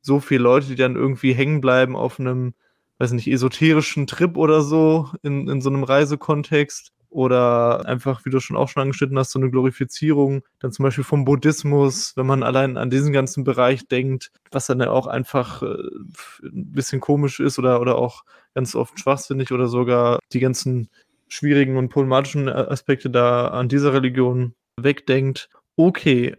so 0.00 0.20
viele 0.20 0.42
Leute, 0.42 0.68
die 0.68 0.76
dann 0.76 0.96
irgendwie 0.96 1.34
hängen 1.34 1.60
bleiben 1.60 1.94
auf 1.94 2.18
einem, 2.18 2.54
weiß 2.98 3.12
nicht, 3.12 3.28
esoterischen 3.28 4.06
Trip 4.06 4.36
oder 4.36 4.62
so 4.62 5.10
in, 5.22 5.46
in 5.48 5.60
so 5.60 5.68
einem 5.68 5.84
Reisekontext 5.84 6.92
oder 7.10 7.86
einfach, 7.86 8.24
wie 8.24 8.30
du 8.30 8.40
schon 8.40 8.56
auch 8.56 8.68
schon 8.68 8.82
angeschnitten 8.82 9.18
hast, 9.18 9.32
so 9.32 9.38
eine 9.38 9.50
Glorifizierung, 9.50 10.42
dann 10.60 10.72
zum 10.72 10.84
Beispiel 10.84 11.04
vom 11.04 11.24
Buddhismus, 11.24 12.16
wenn 12.16 12.26
man 12.26 12.42
allein 12.42 12.76
an 12.76 12.88
diesen 12.88 13.12
ganzen 13.12 13.44
Bereich 13.44 13.86
denkt, 13.88 14.30
was 14.50 14.66
dann 14.66 14.80
ja 14.80 14.90
auch 14.90 15.06
einfach 15.06 15.62
äh, 15.62 15.66
ein 16.44 16.72
bisschen 16.72 17.00
komisch 17.00 17.40
ist 17.40 17.58
oder, 17.58 17.80
oder 17.80 17.96
auch 17.96 18.24
ganz 18.54 18.74
oft 18.74 18.98
schwachsinnig 18.98 19.52
oder 19.52 19.66
sogar 19.66 20.20
die 20.32 20.40
ganzen 20.40 20.88
schwierigen 21.28 21.76
und 21.76 21.90
problematischen 21.90 22.48
Aspekte 22.48 23.10
da 23.10 23.48
an 23.48 23.68
dieser 23.68 23.92
Religion 23.92 24.54
wegdenkt. 24.76 25.48
Okay, 25.76 26.36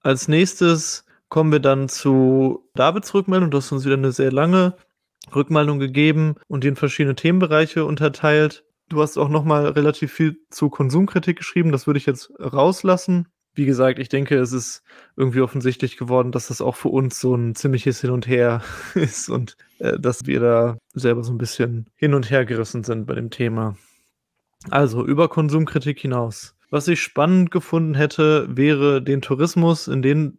als 0.00 0.28
nächstes 0.28 1.04
kommen 1.28 1.52
wir 1.52 1.60
dann 1.60 1.88
zu 1.88 2.68
Davids 2.74 3.14
Rückmeldung. 3.14 3.50
Du 3.50 3.58
hast 3.58 3.72
uns 3.72 3.84
wieder 3.84 3.96
eine 3.96 4.12
sehr 4.12 4.32
lange 4.32 4.76
Rückmeldung 5.34 5.78
gegeben 5.78 6.34
und 6.48 6.64
die 6.64 6.68
in 6.68 6.76
verschiedene 6.76 7.14
Themenbereiche 7.14 7.84
unterteilt. 7.84 8.64
Du 8.94 9.02
hast 9.02 9.18
auch 9.18 9.28
noch 9.28 9.44
mal 9.44 9.66
relativ 9.66 10.12
viel 10.12 10.38
zu 10.50 10.70
Konsumkritik 10.70 11.36
geschrieben. 11.36 11.72
Das 11.72 11.86
würde 11.86 11.98
ich 11.98 12.06
jetzt 12.06 12.32
rauslassen. 12.38 13.26
Wie 13.52 13.66
gesagt, 13.66 13.98
ich 13.98 14.08
denke, 14.08 14.36
es 14.36 14.52
ist 14.52 14.82
irgendwie 15.16 15.40
offensichtlich 15.40 15.96
geworden, 15.96 16.30
dass 16.30 16.48
das 16.48 16.60
auch 16.60 16.76
für 16.76 16.88
uns 16.88 17.20
so 17.20 17.34
ein 17.34 17.56
ziemliches 17.56 18.00
Hin 18.00 18.10
und 18.10 18.28
Her 18.28 18.62
ist 18.94 19.28
und 19.28 19.56
äh, 19.80 19.98
dass 19.98 20.26
wir 20.26 20.40
da 20.40 20.78
selber 20.94 21.24
so 21.24 21.32
ein 21.32 21.38
bisschen 21.38 21.90
hin 21.96 22.14
und 22.14 22.30
her 22.30 22.44
gerissen 22.44 22.84
sind 22.84 23.06
bei 23.06 23.14
dem 23.14 23.30
Thema. 23.30 23.76
Also, 24.70 25.04
über 25.04 25.28
Konsumkritik 25.28 25.98
hinaus. 25.98 26.54
Was 26.70 26.88
ich 26.88 27.02
spannend 27.02 27.50
gefunden 27.50 27.94
hätte, 27.94 28.46
wäre 28.56 29.02
den 29.02 29.22
Tourismus 29.22 29.88
in 29.88 30.02
den 30.02 30.38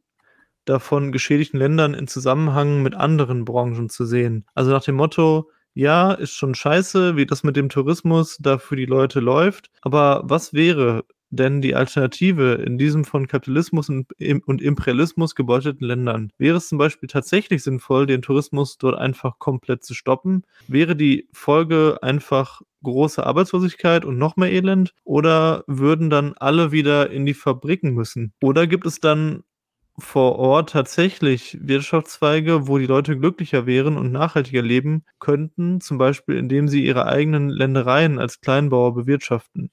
davon 0.64 1.12
geschädigten 1.12 1.60
Ländern 1.60 1.94
in 1.94 2.08
Zusammenhang 2.08 2.84
mit 2.84 2.96
anderen 2.96 3.46
Branchen 3.46 3.90
zu 3.90 4.06
sehen. 4.06 4.46
Also 4.54 4.72
nach 4.72 4.84
dem 4.84 4.96
Motto: 4.96 5.50
„Ja, 5.78 6.14
ist 6.14 6.34
schon 6.34 6.56
scheiße, 6.56 7.18
wie 7.18 7.26
das 7.26 7.44
mit 7.44 7.58
dem 7.58 7.68
Tourismus 7.68 8.38
da 8.40 8.58
für 8.58 8.78
die 8.78 8.86
Leute 8.86 9.20
läuft, 9.20 9.70
aber 9.82 10.22
was 10.24 10.54
wäre 10.54 11.04
denn 11.32 11.62
die 11.62 11.76
Alternative 11.76 12.54
in 12.66 12.78
diesem 12.78 13.04
von 13.04 13.28
Kapitalismus 13.28 13.90
und 13.90 14.08
Im 14.18 14.42
und 14.46 14.62
Imperialismus 14.62 15.36
gebeutelten 15.36 15.86
Ländern? 15.86 16.32
Wäre 16.38 16.56
es 16.58 16.70
zum 16.70 16.78
Beispiel 16.78 17.10
tatsächlich 17.10 17.62
sinnvoll, 17.62 18.06
den 18.06 18.22
Tourismus 18.22 18.78
dort 18.78 18.98
einfach 18.98 19.38
komplett 19.38 19.84
zu 19.84 19.94
stoppen? 19.94 20.44
Wäre 20.68 20.96
die 20.96 21.28
Folge 21.34 21.98
einfach 22.02 22.62
große 22.84 23.26
Arbeitslosigkeit 23.26 24.06
und 24.06 24.18
noch 24.18 24.38
mehr 24.38 24.54
Elend? 24.54 24.94
Oder 25.04 25.66
würden 25.68 26.10
dann 26.10 26.36
alle 26.38 26.72
wieder 26.72 27.10
in 27.10 27.26
die 27.26 27.34
Fabriken 27.34 27.94
müssen? 27.94 28.34
Oder 28.42 28.66
gibt 28.66 28.86
es 28.86 29.02
dann 29.02 29.44
vor 29.98 30.38
Ort 30.38 30.72
tatsächlich 30.72 31.58
Wirtschaftszweige, 31.62 32.68
wo 32.68 32.78
die 32.78 32.86
Leute 32.86 33.18
glücklicher 33.18 33.66
wären 33.66 33.98
und 33.98 34.12
nachhaltiger 34.12 34.62
leben 34.62 35.04
könnten, 35.20 35.82
zum 35.82 35.98
Beispiel 35.98 36.36
indem 36.38 36.68
sie 36.68 36.86
ihre 36.86 37.06
eigenen 37.06 37.50
Ländereien 37.50 38.20
als 38.20 38.42
Kleinbauer 38.42 38.94
bewirtschaften? 38.94 39.72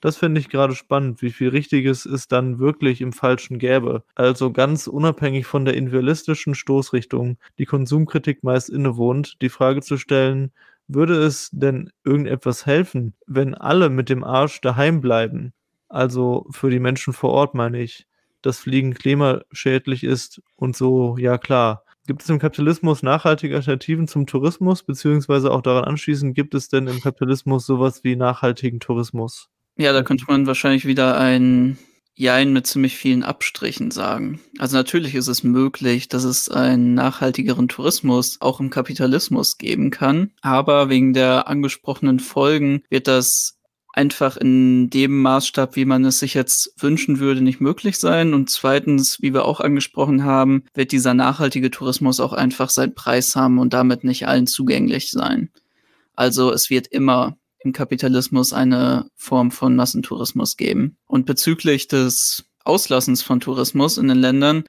Das 0.00 0.16
finde 0.18 0.40
ich 0.40 0.48
gerade 0.50 0.74
spannend, 0.74 1.22
wie 1.22 1.30
viel 1.32 1.48
Richtiges 1.50 2.06
es 2.06 2.28
dann 2.28 2.58
wirklich 2.58 3.00
im 3.00 3.12
Falschen 3.12 3.58
gäbe. 3.58 4.04
Also 4.14 4.52
ganz 4.52 4.86
unabhängig 4.86 5.46
von 5.46 5.64
der 5.64 5.74
individualistischen 5.74 6.54
Stoßrichtung, 6.54 7.38
die 7.58 7.66
Konsumkritik 7.66 8.44
meist 8.44 8.70
innewohnt, 8.70 9.36
die 9.42 9.48
Frage 9.50 9.82
zu 9.82 9.96
stellen: 9.98 10.52
„Würde 10.88 11.14
es 11.24 11.50
denn 11.52 11.90
irgendetwas 12.04 12.66
helfen, 12.66 13.14
wenn 13.26 13.54
alle 13.54 13.90
mit 13.90 14.08
dem 14.10 14.24
Arsch 14.24 14.60
daheim 14.60 15.00
bleiben?“ 15.00 15.52
Also, 15.88 16.46
für 16.50 16.70
die 16.70 16.80
Menschen 16.80 17.12
vor 17.14 17.30
Ort 17.30 17.54
meine 17.54 17.80
ich, 17.82 18.06
dass 18.42 18.58
Fliegen 18.58 18.94
klimaschädlich 18.94 20.04
ist 20.04 20.42
und 20.56 20.76
so, 20.76 21.16
ja 21.18 21.38
klar. 21.38 21.82
Gibt 22.06 22.22
es 22.22 22.28
im 22.28 22.38
Kapitalismus 22.38 23.02
nachhaltige 23.02 23.56
Alternativen 23.56 24.06
zum 24.06 24.26
Tourismus, 24.26 24.84
beziehungsweise 24.84 25.50
auch 25.50 25.60
daran 25.60 25.84
anschließend, 25.84 26.36
gibt 26.36 26.54
es 26.54 26.68
denn 26.68 26.86
im 26.86 27.00
Kapitalismus 27.00 27.66
so 27.66 27.80
was 27.80 28.04
wie 28.04 28.14
nachhaltigen 28.14 28.78
Tourismus? 28.78 29.48
Ja, 29.76 29.92
da 29.92 30.02
könnte 30.02 30.24
man 30.28 30.46
wahrscheinlich 30.46 30.86
wieder 30.86 31.18
ein 31.18 31.78
Jein 32.18 32.54
mit 32.54 32.66
ziemlich 32.66 32.96
vielen 32.96 33.22
Abstrichen 33.22 33.90
sagen. 33.90 34.40
Also, 34.58 34.74
natürlich 34.78 35.14
ist 35.14 35.28
es 35.28 35.44
möglich, 35.44 36.08
dass 36.08 36.24
es 36.24 36.48
einen 36.48 36.94
nachhaltigeren 36.94 37.68
Tourismus 37.68 38.38
auch 38.40 38.58
im 38.58 38.70
Kapitalismus 38.70 39.58
geben 39.58 39.90
kann, 39.90 40.30
aber 40.40 40.88
wegen 40.88 41.12
der 41.12 41.46
angesprochenen 41.46 42.18
Folgen 42.18 42.82
wird 42.88 43.06
das 43.06 43.55
einfach 43.96 44.36
in 44.36 44.90
dem 44.90 45.22
Maßstab, 45.22 45.74
wie 45.74 45.86
man 45.86 46.04
es 46.04 46.18
sich 46.18 46.34
jetzt 46.34 46.72
wünschen 46.78 47.18
würde, 47.18 47.40
nicht 47.40 47.60
möglich 47.60 47.98
sein. 47.98 48.34
Und 48.34 48.50
zweitens, 48.50 49.22
wie 49.22 49.32
wir 49.32 49.46
auch 49.46 49.60
angesprochen 49.60 50.22
haben, 50.24 50.64
wird 50.74 50.92
dieser 50.92 51.14
nachhaltige 51.14 51.70
Tourismus 51.70 52.20
auch 52.20 52.34
einfach 52.34 52.68
seinen 52.70 52.94
Preis 52.94 53.34
haben 53.34 53.58
und 53.58 53.72
damit 53.72 54.04
nicht 54.04 54.28
allen 54.28 54.46
zugänglich 54.46 55.10
sein. 55.10 55.50
Also, 56.14 56.52
es 56.52 56.68
wird 56.70 56.86
immer 56.88 57.36
im 57.58 57.72
Kapitalismus 57.72 58.52
eine 58.52 59.10
Form 59.16 59.50
von 59.50 59.74
Massentourismus 59.74 60.56
geben. 60.56 60.98
Und 61.06 61.26
bezüglich 61.26 61.88
des 61.88 62.44
Auslassens 62.64 63.22
von 63.22 63.40
Tourismus 63.40 63.96
in 63.96 64.08
den 64.08 64.18
Ländern, 64.18 64.64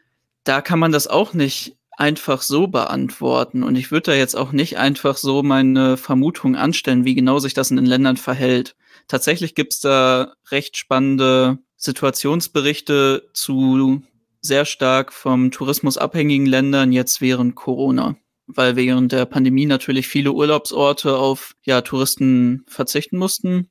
da 0.46 0.62
kann 0.62 0.79
man 0.79 0.93
das 0.93 1.07
auch 1.07 1.34
nicht 1.34 1.77
einfach 1.98 2.41
so 2.41 2.67
beantworten. 2.67 3.63
Und 3.63 3.75
ich 3.75 3.91
würde 3.91 4.12
da 4.12 4.17
jetzt 4.17 4.36
auch 4.36 4.53
nicht 4.53 4.77
einfach 4.77 5.17
so 5.17 5.43
meine 5.43 5.98
Vermutung 5.98 6.55
anstellen, 6.55 7.03
wie 7.03 7.15
genau 7.15 7.39
sich 7.39 7.53
das 7.53 7.72
in 7.72 7.77
den 7.77 7.86
Ländern 7.86 8.17
verhält. 8.17 8.75
Tatsächlich 9.07 9.55
gibt's 9.55 9.79
da 9.79 10.33
recht 10.51 10.77
spannende 10.77 11.59
Situationsberichte 11.75 13.29
zu 13.33 14.01
sehr 14.41 14.65
stark 14.65 15.13
vom 15.13 15.51
Tourismus 15.51 15.97
abhängigen 15.97 16.45
Ländern 16.45 16.91
jetzt 16.91 17.21
während 17.21 17.55
Corona 17.55 18.17
weil 18.47 18.75
während 18.75 19.11
der 19.11 19.25
Pandemie 19.25 19.65
natürlich 19.65 20.07
viele 20.07 20.31
Urlaubsorte 20.31 21.17
auf 21.17 21.53
ja, 21.63 21.81
Touristen 21.81 22.63
verzichten 22.67 23.17
mussten, 23.17 23.69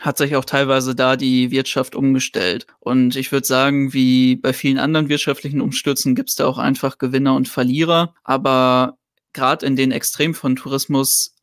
hat 0.00 0.16
sich 0.16 0.36
auch 0.36 0.44
teilweise 0.44 0.94
da 0.94 1.16
die 1.16 1.50
Wirtschaft 1.50 1.96
umgestellt. 1.96 2.66
Und 2.78 3.16
ich 3.16 3.32
würde 3.32 3.46
sagen, 3.46 3.92
wie 3.92 4.36
bei 4.36 4.52
vielen 4.52 4.78
anderen 4.78 5.08
wirtschaftlichen 5.08 5.60
Umstürzen 5.60 6.14
gibt 6.14 6.30
es 6.30 6.36
da 6.36 6.46
auch 6.46 6.58
einfach 6.58 6.98
Gewinner 6.98 7.34
und 7.34 7.48
Verlierer. 7.48 8.14
Aber 8.22 8.96
gerade 9.32 9.66
in 9.66 9.74
den 9.74 9.90
extrem 9.90 10.34
von 10.34 10.54
Tourismus 10.54 11.34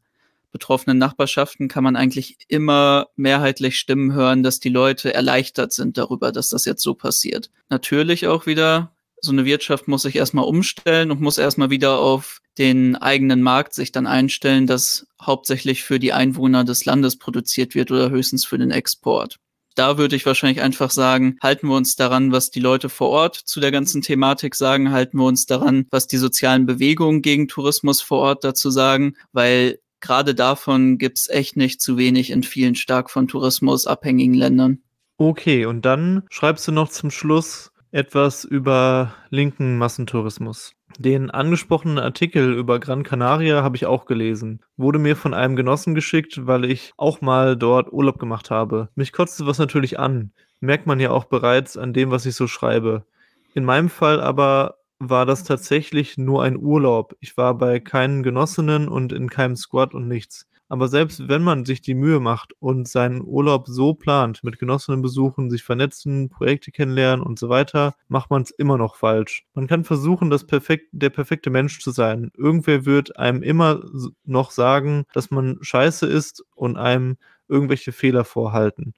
betroffenen 0.57 0.97
Nachbarschaften 0.97 1.67
kann 1.67 1.83
man 1.83 1.95
eigentlich 1.95 2.37
immer 2.47 3.09
mehrheitlich 3.15 3.77
Stimmen 3.77 4.13
hören, 4.13 4.41
dass 4.41 4.59
die 4.59 4.69
Leute 4.69 5.13
erleichtert 5.13 5.71
sind 5.71 5.99
darüber, 5.99 6.31
dass 6.31 6.49
das 6.49 6.65
jetzt 6.65 6.81
so 6.81 6.95
passiert. 6.95 7.51
Natürlich 7.69 8.25
auch 8.25 8.47
wieder 8.47 8.95
so 9.21 9.31
eine 9.31 9.45
Wirtschaft 9.45 9.87
muss 9.87 10.01
sich 10.01 10.15
erstmal 10.15 10.45
umstellen 10.45 11.11
und 11.11 11.21
muss 11.21 11.37
erstmal 11.37 11.69
wieder 11.69 11.99
auf 11.99 12.41
den 12.57 12.95
eigenen 12.95 13.43
Markt 13.43 13.75
sich 13.75 13.91
dann 13.91 14.07
einstellen, 14.07 14.65
das 14.65 15.05
hauptsächlich 15.21 15.83
für 15.83 15.99
die 15.99 16.13
Einwohner 16.13 16.63
des 16.63 16.85
Landes 16.85 17.19
produziert 17.19 17.75
wird 17.75 17.91
oder 17.91 18.09
höchstens 18.09 18.43
für 18.43 18.57
den 18.57 18.71
Export. 18.71 19.37
Da 19.75 19.99
würde 19.99 20.15
ich 20.15 20.25
wahrscheinlich 20.25 20.63
einfach 20.63 20.89
sagen, 20.89 21.37
halten 21.39 21.67
wir 21.67 21.75
uns 21.75 21.95
daran, 21.95 22.31
was 22.31 22.49
die 22.49 22.59
Leute 22.59 22.89
vor 22.89 23.09
Ort 23.09 23.35
zu 23.35 23.59
der 23.59 23.69
ganzen 23.71 24.01
Thematik 24.01 24.55
sagen, 24.55 24.91
halten 24.91 25.19
wir 25.19 25.25
uns 25.25 25.45
daran, 25.45 25.85
was 25.91 26.07
die 26.07 26.17
sozialen 26.17 26.65
Bewegungen 26.65 27.21
gegen 27.21 27.47
Tourismus 27.47 28.01
vor 28.01 28.19
Ort 28.19 28.43
dazu 28.43 28.71
sagen, 28.71 29.13
weil 29.33 29.77
gerade 29.99 30.35
davon 30.35 30.97
gibt's 30.97 31.29
echt 31.29 31.57
nicht 31.57 31.81
zu 31.81 31.97
wenig 31.97 32.31
in 32.31 32.43
vielen 32.43 32.75
stark 32.75 33.09
von 33.09 33.27
Tourismus 33.27 33.87
abhängigen 33.87 34.33
Ländern. 34.33 34.79
Okay, 35.17 35.65
und 35.65 35.85
dann 35.85 36.23
schreibst 36.29 36.67
du 36.67 36.71
noch 36.71 36.89
zum 36.89 37.09
Schluss, 37.09 37.71
etwas 37.91 38.43
über 38.43 39.13
linken 39.29 39.77
Massentourismus. 39.77 40.73
Den 40.99 41.29
angesprochenen 41.31 41.99
Artikel 41.99 42.53
über 42.53 42.79
Gran 42.79 43.03
Canaria 43.03 43.61
habe 43.63 43.75
ich 43.75 43.85
auch 43.85 44.05
gelesen. 44.05 44.61
Wurde 44.77 44.99
mir 44.99 45.15
von 45.15 45.33
einem 45.33 45.55
Genossen 45.55 45.95
geschickt, 45.95 46.47
weil 46.47 46.65
ich 46.65 46.93
auch 46.97 47.21
mal 47.21 47.55
dort 47.55 47.91
Urlaub 47.91 48.19
gemacht 48.19 48.49
habe. 48.49 48.89
Mich 48.95 49.11
kotzte 49.11 49.45
was 49.45 49.59
natürlich 49.59 49.99
an. 49.99 50.31
Merkt 50.59 50.87
man 50.87 50.99
ja 50.99 51.11
auch 51.11 51.25
bereits 51.25 51.77
an 51.77 51.93
dem, 51.93 52.09
was 52.09 52.25
ich 52.25 52.35
so 52.35 52.47
schreibe. 52.47 53.05
In 53.53 53.63
meinem 53.63 53.89
Fall 53.89 54.21
aber 54.21 54.77
war 54.99 55.25
das 55.25 55.43
tatsächlich 55.43 56.17
nur 56.17 56.43
ein 56.43 56.57
Urlaub. 56.57 57.15
Ich 57.19 57.37
war 57.37 57.57
bei 57.57 57.79
keinen 57.79 58.23
Genossinnen 58.23 58.87
und 58.87 59.13
in 59.13 59.29
keinem 59.29 59.55
Squad 59.55 59.93
und 59.93 60.07
nichts. 60.07 60.47
Aber 60.69 60.89
selbst 60.89 61.29
wenn 61.29 61.43
man 61.43 61.63
sich 61.63 61.81
die 61.81 61.93
Mühe 61.93 62.19
macht 62.19 62.51
und 62.59 62.89
seinen 62.89 63.21
Urlaub 63.23 63.67
so 63.67 63.93
plant, 63.93 64.43
mit 64.43 64.59
Genossinnen 64.59 65.01
besuchen, 65.01 65.49
sich 65.49 65.63
vernetzen, 65.63 66.29
Projekte 66.29 66.71
kennenlernen 66.71 67.25
und 67.25 67.39
so 67.39 67.47
weiter, 67.47 67.95
macht 68.09 68.29
man 68.29 68.41
es 68.41 68.51
immer 68.51 68.77
noch 68.77 68.95
falsch. 68.97 69.45
Man 69.53 69.67
kann 69.67 69.85
versuchen, 69.85 70.29
das 70.29 70.45
perfekt, 70.45 70.89
der 70.91 71.09
perfekte 71.09 71.49
Mensch 71.49 71.79
zu 71.79 71.91
sein. 71.91 72.31
Irgendwer 72.35 72.85
wird 72.85 73.17
einem 73.17 73.43
immer 73.43 73.81
noch 74.25 74.51
sagen, 74.51 75.05
dass 75.13 75.31
man 75.31 75.57
scheiße 75.61 76.05
ist 76.05 76.43
und 76.55 76.75
einem 76.77 77.17
irgendwelche 77.47 77.93
Fehler 77.93 78.25
vorhalten. 78.25 78.93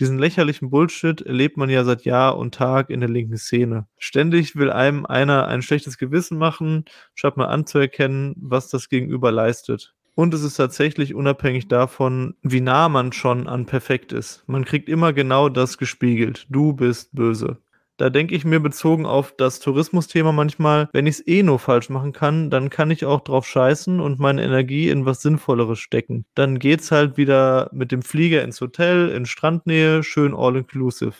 Diesen 0.00 0.18
lächerlichen 0.18 0.70
Bullshit 0.70 1.20
erlebt 1.22 1.56
man 1.56 1.70
ja 1.70 1.82
seit 1.84 2.04
Jahr 2.04 2.38
und 2.38 2.54
Tag 2.54 2.88
in 2.88 3.00
der 3.00 3.08
linken 3.08 3.36
Szene. 3.36 3.88
Ständig 3.98 4.54
will 4.54 4.70
einem 4.70 5.06
einer 5.06 5.48
ein 5.48 5.60
schlechtes 5.60 5.98
Gewissen 5.98 6.38
machen, 6.38 6.84
statt 7.14 7.36
mal 7.36 7.46
anzuerkennen, 7.46 8.36
was 8.38 8.68
das 8.68 8.88
Gegenüber 8.88 9.32
leistet. 9.32 9.94
Und 10.14 10.34
es 10.34 10.42
ist 10.42 10.56
tatsächlich 10.56 11.14
unabhängig 11.14 11.68
davon, 11.68 12.34
wie 12.42 12.60
nah 12.60 12.88
man 12.88 13.12
schon 13.12 13.46
an 13.48 13.66
perfekt 13.66 14.12
ist. 14.12 14.42
Man 14.48 14.64
kriegt 14.64 14.88
immer 14.88 15.12
genau 15.12 15.48
das 15.48 15.78
gespiegelt. 15.78 16.46
Du 16.48 16.72
bist 16.72 17.14
böse. 17.14 17.58
Da 17.98 18.10
denke 18.10 18.36
ich 18.36 18.44
mir 18.44 18.60
bezogen 18.60 19.06
auf 19.06 19.34
das 19.36 19.58
Tourismusthema 19.58 20.30
manchmal, 20.30 20.88
wenn 20.92 21.08
ich 21.08 21.16
es 21.16 21.26
eh 21.26 21.42
nur 21.42 21.58
falsch 21.58 21.90
machen 21.90 22.12
kann, 22.12 22.48
dann 22.48 22.70
kann 22.70 22.92
ich 22.92 23.04
auch 23.04 23.20
drauf 23.22 23.44
scheißen 23.44 23.98
und 23.98 24.20
meine 24.20 24.44
Energie 24.44 24.88
in 24.88 25.04
was 25.04 25.20
Sinnvolleres 25.20 25.80
stecken. 25.80 26.24
Dann 26.36 26.60
geht's 26.60 26.92
halt 26.92 27.16
wieder 27.16 27.68
mit 27.72 27.90
dem 27.90 28.02
Flieger 28.02 28.44
ins 28.44 28.60
Hotel, 28.60 29.08
in 29.08 29.26
Strandnähe, 29.26 30.04
schön 30.04 30.32
all 30.32 30.56
inclusive. 30.56 31.14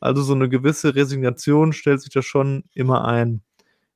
Also 0.00 0.22
so 0.22 0.34
eine 0.34 0.48
gewisse 0.48 0.96
Resignation 0.96 1.72
stellt 1.72 2.00
sich 2.02 2.12
da 2.12 2.20
schon 2.20 2.64
immer 2.74 3.04
ein. 3.06 3.42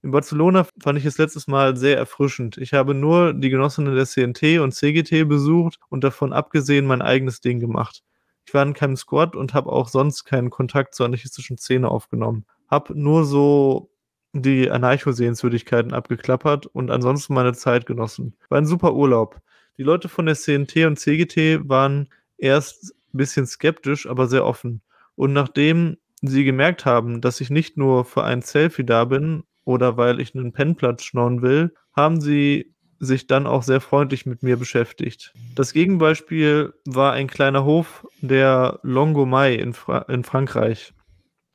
In 0.05 0.13
Barcelona 0.13 0.65
fand 0.81 0.97
ich 0.97 1.07
es 1.07 1.19
letztes 1.19 1.49
Mal 1.49 1.77
sehr 1.77 1.99
erfrischend. 1.99 2.57
Ich 2.57 2.73
habe 2.73 2.95
nur 2.95 3.35
die 3.35 3.51
Genossinnen 3.51 3.97
der 3.97 4.07
CNT 4.07 4.61
und 4.61 4.73
CGT 4.73 5.25
besucht 5.25 5.81
und 5.89 6.05
davon 6.05 6.33
abgesehen 6.33 6.87
mein 6.87 7.03
eigenes 7.03 7.41
Ding 7.41 7.59
gemacht. 7.59 8.05
Ich 8.49 8.55
war 8.55 8.63
in 8.63 8.73
keinem 8.73 8.97
Squad 8.97 9.37
und 9.37 9.53
habe 9.53 9.71
auch 9.71 9.89
sonst 9.89 10.25
keinen 10.25 10.49
Kontakt 10.49 10.95
zur 10.95 11.05
anarchistischen 11.05 11.59
Szene 11.59 11.91
aufgenommen. 11.91 12.47
Hab 12.67 12.89
nur 12.89 13.27
so 13.27 13.91
die 14.33 14.71
Anarcho-Sehenswürdigkeiten 14.71 15.93
abgeklappert 15.93 16.65
und 16.65 16.91
ansonsten 16.91 17.35
meine 17.35 17.53
Zeit 17.53 17.85
genossen. 17.85 18.39
War 18.49 18.57
ein 18.57 18.65
super 18.65 18.95
Urlaub. 18.95 19.39
Die 19.77 19.83
Leute 19.83 20.09
von 20.09 20.25
der 20.25 20.35
CNT 20.35 20.87
und 20.87 20.99
CGT 20.99 21.69
waren 21.69 22.09
erst 22.39 22.95
ein 23.13 23.19
bisschen 23.19 23.45
skeptisch, 23.45 24.09
aber 24.09 24.29
sehr 24.29 24.47
offen. 24.47 24.81
Und 25.15 25.35
nachdem 25.35 25.99
sie 26.23 26.45
gemerkt 26.45 26.87
haben, 26.87 27.21
dass 27.21 27.43
ich 27.43 27.51
nicht 27.51 27.77
nur 27.77 28.07
für 28.07 28.25
ein 28.25 28.41
Selfie 28.41 28.85
da 28.85 29.05
bin 29.05 29.43
oder 29.67 29.99
weil 29.99 30.21
ich 30.21 30.35
einen 30.35 30.55
Pennplatz 30.55 31.03
schnorren 31.05 31.43
will, 31.43 31.75
haben 31.93 32.23
sie 32.23 32.75
sich 32.99 33.27
dann 33.27 33.47
auch 33.47 33.63
sehr 33.63 33.81
freundlich 33.81 34.27
mit 34.27 34.43
mir 34.43 34.57
beschäftigt. 34.57 35.33
Das 35.55 35.73
Gegenbeispiel 35.73 36.75
war 36.85 37.13
ein 37.13 37.29
kleiner 37.29 37.65
Hof 37.65 38.07
der 38.21 38.81
Longomai 38.83 39.55
in, 39.55 39.73
Fra 39.73 39.99
in 40.03 40.25
Frankreich. 40.25 40.93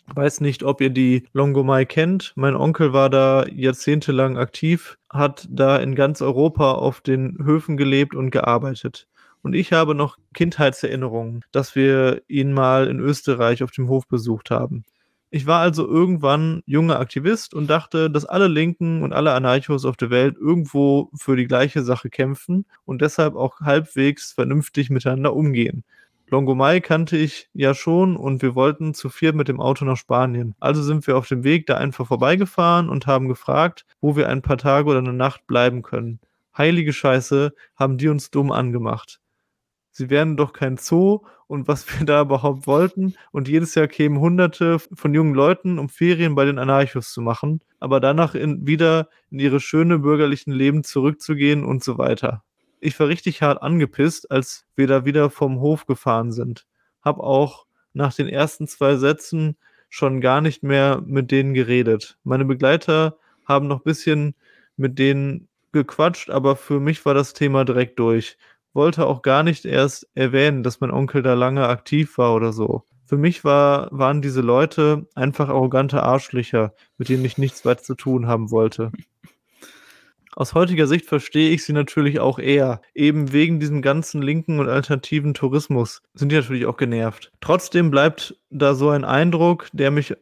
Weiß 0.08 0.42
nicht, 0.42 0.64
ob 0.64 0.82
ihr 0.82 0.90
die 0.90 1.28
Longomai 1.34 1.86
kennt. 1.86 2.34
Mein 2.36 2.56
Onkel 2.56 2.92
war 2.94 3.10
da 3.10 3.46
jahrzehntelang 3.48 4.38
aktiv, 4.38 4.98
hat 5.10 5.48
da 5.50 5.78
in 5.78 5.96
ganz 5.96 6.22
Europa 6.22 6.74
auf 6.74 7.02
den 7.02 7.38
Höfen 7.44 7.78
gelebt 7.78 8.14
und 8.14 8.32
gearbeitet. 8.32 9.08
Und 9.42 9.54
ich 9.54 9.74
habe 9.74 9.96
noch 9.96 10.18
Kindheitserinnerungen, 10.34 11.44
dass 11.52 11.76
wir 11.76 12.22
ihn 12.28 12.54
mal 12.54 12.88
in 12.88 13.00
Österreich 13.00 13.64
auf 13.64 13.72
dem 13.72 13.90
Hof 13.90 14.08
besucht 14.08 14.52
haben. 14.52 14.84
Ich 15.36 15.48
war 15.48 15.62
also 15.62 15.88
irgendwann 15.88 16.62
junger 16.68 17.00
Aktivist 17.00 17.56
und 17.56 17.68
dachte, 17.68 18.12
dass 18.12 18.24
alle 18.24 18.48
Linken 18.48 19.02
und 19.02 19.14
alle 19.14 19.34
Anarchos 19.34 19.84
auf 19.84 19.98
der 19.98 20.12
Welt 20.12 20.38
irgendwo 20.38 21.10
für 21.16 21.36
die 21.36 21.48
gleiche 21.48 21.82
Sache 21.82 22.12
kämpfen 22.12 22.68
und 22.86 23.02
deshalb 23.02 23.36
auch 23.36 23.60
halbwegs 23.62 24.32
vernünftig 24.32 24.92
miteinander 24.92 25.36
umgehen. 25.36 25.84
Longomai 26.28 26.82
kannte 26.82 27.18
ich 27.18 27.50
ja 27.56 27.74
schon 27.74 28.16
und 28.16 28.44
wir 28.44 28.54
wollten 28.54 28.94
zu 28.94 29.10
viert 29.10 29.34
mit 29.36 29.48
dem 29.48 29.60
Auto 29.60 29.86
nach 29.86 29.98
Spanien. 29.98 30.54
Also 30.60 30.84
sind 30.84 31.08
wir 31.08 31.18
auf 31.18 31.28
dem 31.28 31.44
Weg 31.44 31.66
da 31.66 31.78
einfach 31.78 32.06
vorbeigefahren 32.06 32.88
und 32.88 33.08
haben 33.08 33.28
gefragt, 33.28 33.88
wo 34.02 34.16
wir 34.16 34.30
ein 34.30 34.44
paar 34.44 34.60
Tage 34.60 34.88
oder 34.88 35.00
eine 35.00 35.14
Nacht 35.14 35.48
bleiben 35.48 35.82
können. 35.82 36.20
Heilige 36.56 36.94
Scheiße, 36.94 37.56
haben 37.76 37.98
die 37.98 38.08
uns 38.08 38.30
dumm 38.30 38.52
angemacht 38.52 39.20
sie 39.94 40.10
wären 40.10 40.36
doch 40.36 40.52
kein 40.54 40.78
Zoo 40.78 41.22
und 41.54 41.68
was 41.68 41.86
wir 41.88 42.06
da 42.06 42.22
überhaupt 42.22 42.66
wollten. 42.66 43.14
Und 43.32 43.48
jedes 43.48 43.76
Jahr 43.76 43.88
kämen 43.88 44.20
Hunderte 44.20 44.80
von 44.80 45.14
jungen 45.14 45.36
Leuten, 45.36 45.78
um 45.78 45.88
Ferien 45.88 46.34
bei 46.34 46.46
den 46.46 46.58
Anarchos 46.58 47.14
zu 47.14 47.22
machen, 47.22 47.62
aber 47.80 48.00
danach 48.00 48.34
in, 48.34 48.66
wieder 48.66 49.08
in 49.30 49.40
ihre 49.40 49.60
schöne 49.60 50.00
bürgerlichen 50.00 50.52
Leben 50.52 50.84
zurückzugehen 50.84 51.64
und 51.64 51.84
so 51.84 52.00
weiter. 52.00 52.44
Ich 52.80 53.00
war 53.00 53.08
richtig 53.08 53.44
hart 53.44 53.62
angepisst, 53.62 54.32
als 54.32 54.66
wir 54.76 54.88
da 54.88 55.06
wieder 55.06 55.30
vom 55.30 55.60
Hof 55.60 55.86
gefahren 55.86 56.32
sind. 56.32 56.66
Hab 57.04 57.20
auch 57.20 57.68
nach 57.94 58.14
den 58.16 58.28
ersten 58.28 58.68
zwei 58.68 58.96
Sätzen 58.96 59.56
schon 59.90 60.22
gar 60.22 60.42
nicht 60.42 60.64
mehr 60.64 61.04
mit 61.06 61.30
denen 61.30 61.54
geredet. 61.54 62.18
Meine 62.24 62.46
Begleiter 62.46 63.18
haben 63.46 63.68
noch 63.68 63.84
bisschen 63.84 64.34
mit 64.76 64.98
denen 64.98 65.48
gequatscht, 65.72 66.32
aber 66.32 66.56
für 66.56 66.80
mich 66.80 67.06
war 67.06 67.14
das 67.14 67.34
Thema 67.34 67.64
direkt 67.64 68.00
durch 68.00 68.38
wollte 68.74 69.06
auch 69.06 69.22
gar 69.22 69.44
nicht 69.44 69.66
erst 69.66 70.08
erwähnen, 70.16 70.64
dass 70.64 70.80
mein 70.80 70.92
Onkel 70.92 71.22
da 71.22 71.34
lange 71.34 71.68
aktiv 71.68 72.18
war 72.18 72.34
oder 72.36 72.54
so. 72.54 72.84
Für 73.06 73.18
mich 73.18 73.44
war, 73.44 73.90
waren 73.92 74.22
diese 74.22 74.42
Leute 74.42 75.08
einfach 75.14 75.50
arrogante 75.50 76.02
Arschlöcher, 76.04 76.74
mit 76.98 77.10
denen 77.10 77.26
ich 77.26 77.38
nichts 77.38 77.66
weiter 77.66 77.84
zu 77.84 77.96
tun 77.96 78.28
haben 78.28 78.50
wollte. 78.50 78.92
Aus 80.36 80.56
heutiger 80.56 80.88
Sicht 80.88 81.06
verstehe 81.06 81.52
ich 81.52 81.64
sie 81.64 81.74
natürlich 81.74 82.20
auch 82.20 82.40
eher. 82.40 82.82
Eben 82.96 83.32
wegen 83.32 83.60
diesem 83.60 83.84
ganzen 83.84 84.22
linken 84.22 84.60
und 84.60 84.68
alternativen 84.68 85.36
Tourismus 85.36 86.02
sind 86.16 86.32
die 86.32 86.36
natürlich 86.36 86.66
auch 86.66 86.78
genervt. 86.78 87.32
Trotzdem 87.40 87.92
bleibt 87.92 88.36
da 88.50 88.74
so 88.74 88.90
ein 88.90 89.06
Eindruck, 89.06 89.68
der 89.74 89.92
mich 89.92 90.16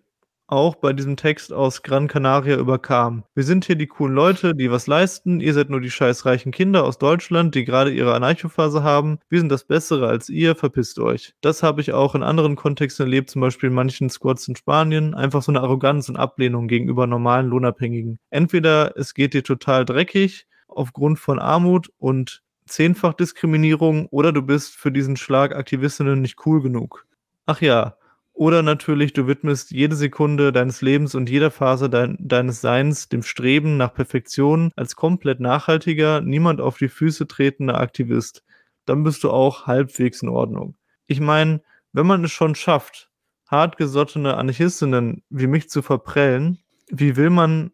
auch 0.52 0.76
bei 0.76 0.94
diesem 0.94 1.16
Text 1.16 1.54
aus 1.54 1.82
Gran 1.82 2.08
Canaria 2.08 2.58
überkam. 2.58 3.24
Wir 3.34 3.44
sind 3.44 3.66
hier 3.66 3.76
die 3.76 3.88
coolen 3.88 4.14
Leute, 4.14 4.54
die 4.54 4.70
was 4.70 4.86
leisten. 4.86 5.40
Ihr 5.40 5.54
seid 5.54 5.70
nur 5.70 5.80
die 5.80 5.90
scheiß 5.90 6.26
reichen 6.26 6.52
Kinder 6.52 6.84
aus 6.84 6.98
Deutschland, 6.98 7.56
die 7.56 7.64
gerade 7.64 7.92
ihre 7.92 8.14
Anarchophase 8.14 8.84
haben. 8.84 9.20
Wir 9.30 9.40
sind 9.40 9.50
das 9.50 9.64
Bessere 9.64 10.08
als 10.08 10.30
ihr, 10.30 10.56
verpisst 10.56 11.00
euch. 11.00 11.34
Das 11.42 11.64
habe 11.64 11.82
ich 11.82 11.94
auch 11.94 12.16
in 12.16 12.24
anderen 12.24 12.56
Kontexten 12.56 13.06
erlebt, 13.06 13.30
zum 13.30 13.42
Beispiel 13.42 13.70
in 13.70 13.76
manchen 13.76 14.10
Squads 14.10 14.48
in 14.48 14.56
Spanien. 14.56 15.14
Einfach 15.14 15.42
so 15.42 15.52
eine 15.52 15.62
Arroganz 15.62 16.10
und 16.10 16.18
Ablehnung 16.18 16.68
gegenüber 16.68 17.08
normalen 17.08 17.48
Lohnabhängigen. 17.48 18.20
Entweder 18.30 18.98
es 18.98 19.14
geht 19.14 19.34
dir 19.34 19.44
total 19.44 19.86
dreckig 19.86 20.48
aufgrund 20.68 21.20
von 21.20 21.40
Armut 21.40 21.92
und 21.98 22.42
Zehnfachdiskriminierung 22.66 24.08
oder 24.08 24.32
du 24.32 24.42
bist 24.42 24.76
für 24.76 24.92
diesen 24.92 25.18
Schlag 25.18 25.56
Aktivistinnen 25.56 26.22
nicht 26.22 26.46
cool 26.46 26.62
genug. 26.62 27.06
Ach 27.46 27.62
ja, 27.62 27.96
oder 28.34 28.64
natürlich, 28.64 29.14
du 29.14 29.28
widmest 29.28 29.72
jede 29.72 29.96
Sekunde 29.96 30.52
deines 30.52 30.82
Lebens 30.82 31.16
und 31.16 31.30
jeder 31.30 31.52
Phase 31.52 31.90
dein, 31.90 32.18
deines 32.20 32.62
Seins 32.62 33.10
dem 33.10 33.24
Streben 33.24 33.78
nach 33.78 33.94
Perfektion 33.94 34.72
als 34.76 34.96
komplett 34.96 35.40
nachhaltiger, 35.40 36.22
niemand 36.22 36.62
auf 36.62 36.78
die 36.78 36.90
Füße 36.90 37.28
tretender 37.28 37.80
Aktivist. 37.80 38.44
Dann 38.86 39.04
bist 39.04 39.24
du 39.24 39.30
auch 39.30 39.68
halbwegs 39.68 40.22
in 40.22 40.30
Ordnung. 40.30 40.76
Ich 41.08 41.20
meine, 41.20 41.62
wenn 41.94 42.08
man 42.08 42.24
es 42.24 42.32
schon 42.32 42.56
schafft, 42.56 43.12
hartgesottene 43.50 44.38
Anarchistinnen 44.38 45.24
wie 45.30 45.48
mich 45.48 45.70
zu 45.70 45.82
verprellen, 45.82 46.58
wie 46.90 47.18
will 47.18 47.30
man 47.30 47.72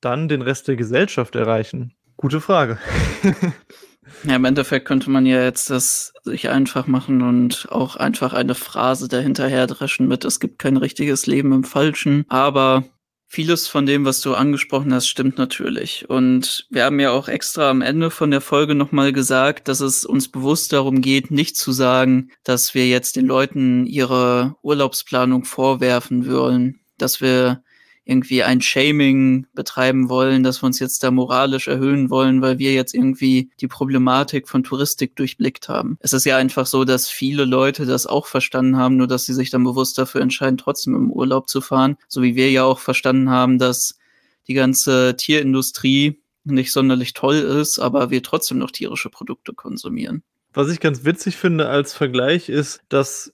dann 0.00 0.28
den 0.28 0.42
Rest 0.42 0.68
der 0.68 0.76
Gesellschaft 0.76 1.34
erreichen? 1.34 1.94
Gute 2.16 2.40
Frage. 2.40 2.78
Ja, 4.24 4.36
im 4.36 4.44
Endeffekt 4.44 4.86
könnte 4.86 5.10
man 5.10 5.26
ja 5.26 5.42
jetzt 5.42 5.70
das 5.70 6.12
sich 6.22 6.48
einfach 6.48 6.86
machen 6.86 7.22
und 7.22 7.68
auch 7.70 7.96
einfach 7.96 8.32
eine 8.32 8.54
Phrase 8.54 9.08
dahinterher 9.08 9.66
dreschen 9.66 10.08
mit, 10.08 10.24
es 10.24 10.40
gibt 10.40 10.58
kein 10.58 10.76
richtiges 10.76 11.26
Leben 11.26 11.52
im 11.52 11.64
Falschen. 11.64 12.24
Aber 12.28 12.84
vieles 13.26 13.66
von 13.66 13.84
dem, 13.84 14.04
was 14.04 14.20
du 14.20 14.34
angesprochen 14.34 14.94
hast, 14.94 15.08
stimmt 15.08 15.38
natürlich. 15.38 16.08
Und 16.08 16.66
wir 16.70 16.84
haben 16.84 17.00
ja 17.00 17.10
auch 17.10 17.28
extra 17.28 17.68
am 17.68 17.82
Ende 17.82 18.10
von 18.10 18.30
der 18.30 18.40
Folge 18.40 18.74
nochmal 18.74 19.12
gesagt, 19.12 19.68
dass 19.68 19.80
es 19.80 20.04
uns 20.04 20.30
bewusst 20.30 20.72
darum 20.72 21.00
geht, 21.00 21.30
nicht 21.30 21.56
zu 21.56 21.72
sagen, 21.72 22.30
dass 22.44 22.74
wir 22.74 22.86
jetzt 22.86 23.16
den 23.16 23.26
Leuten 23.26 23.86
ihre 23.86 24.54
Urlaubsplanung 24.62 25.44
vorwerfen 25.44 26.30
wollen, 26.30 26.80
dass 26.96 27.20
wir 27.20 27.62
irgendwie 28.04 28.42
ein 28.42 28.60
Shaming 28.60 29.46
betreiben 29.54 30.08
wollen, 30.08 30.42
dass 30.42 30.62
wir 30.62 30.66
uns 30.66 30.78
jetzt 30.78 31.02
da 31.02 31.10
moralisch 31.10 31.68
erhöhen 31.68 32.10
wollen, 32.10 32.42
weil 32.42 32.58
wir 32.58 32.74
jetzt 32.74 32.94
irgendwie 32.94 33.50
die 33.60 33.68
Problematik 33.68 34.48
von 34.48 34.62
Touristik 34.62 35.16
durchblickt 35.16 35.68
haben. 35.68 35.96
Es 36.00 36.12
ist 36.12 36.24
ja 36.26 36.36
einfach 36.36 36.66
so, 36.66 36.84
dass 36.84 37.08
viele 37.08 37.44
Leute 37.44 37.86
das 37.86 38.06
auch 38.06 38.26
verstanden 38.26 38.76
haben, 38.76 38.96
nur 38.96 39.06
dass 39.06 39.24
sie 39.24 39.34
sich 39.34 39.50
dann 39.50 39.64
bewusst 39.64 39.96
dafür 39.96 40.20
entscheiden, 40.20 40.58
trotzdem 40.58 40.94
im 40.94 41.10
Urlaub 41.10 41.48
zu 41.48 41.60
fahren. 41.60 41.96
So 42.08 42.22
wie 42.22 42.36
wir 42.36 42.50
ja 42.50 42.64
auch 42.64 42.78
verstanden 42.78 43.30
haben, 43.30 43.58
dass 43.58 43.98
die 44.46 44.54
ganze 44.54 45.16
Tierindustrie 45.16 46.20
nicht 46.44 46.72
sonderlich 46.72 47.14
toll 47.14 47.36
ist, 47.36 47.78
aber 47.78 48.10
wir 48.10 48.22
trotzdem 48.22 48.58
noch 48.58 48.70
tierische 48.70 49.08
Produkte 49.08 49.54
konsumieren. 49.54 50.22
Was 50.52 50.70
ich 50.70 50.78
ganz 50.78 51.04
witzig 51.04 51.36
finde 51.36 51.68
als 51.68 51.94
Vergleich 51.94 52.50
ist, 52.50 52.80
dass 52.88 53.32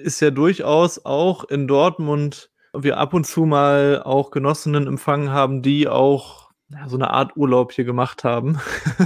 ist 0.00 0.20
ja 0.20 0.30
durchaus 0.30 1.04
auch 1.04 1.44
in 1.44 1.68
Dortmund 1.68 2.50
wir 2.76 2.98
ab 2.98 3.14
und 3.14 3.26
zu 3.26 3.44
mal 3.44 4.02
auch 4.04 4.30
Genossinnen 4.30 4.86
empfangen 4.86 5.30
haben, 5.30 5.62
die 5.62 5.88
auch 5.88 6.49
ja, 6.72 6.88
so 6.88 6.96
eine 6.96 7.10
Art 7.10 7.36
Urlaub 7.36 7.72
hier 7.72 7.84
gemacht 7.84 8.22
haben 8.22 8.58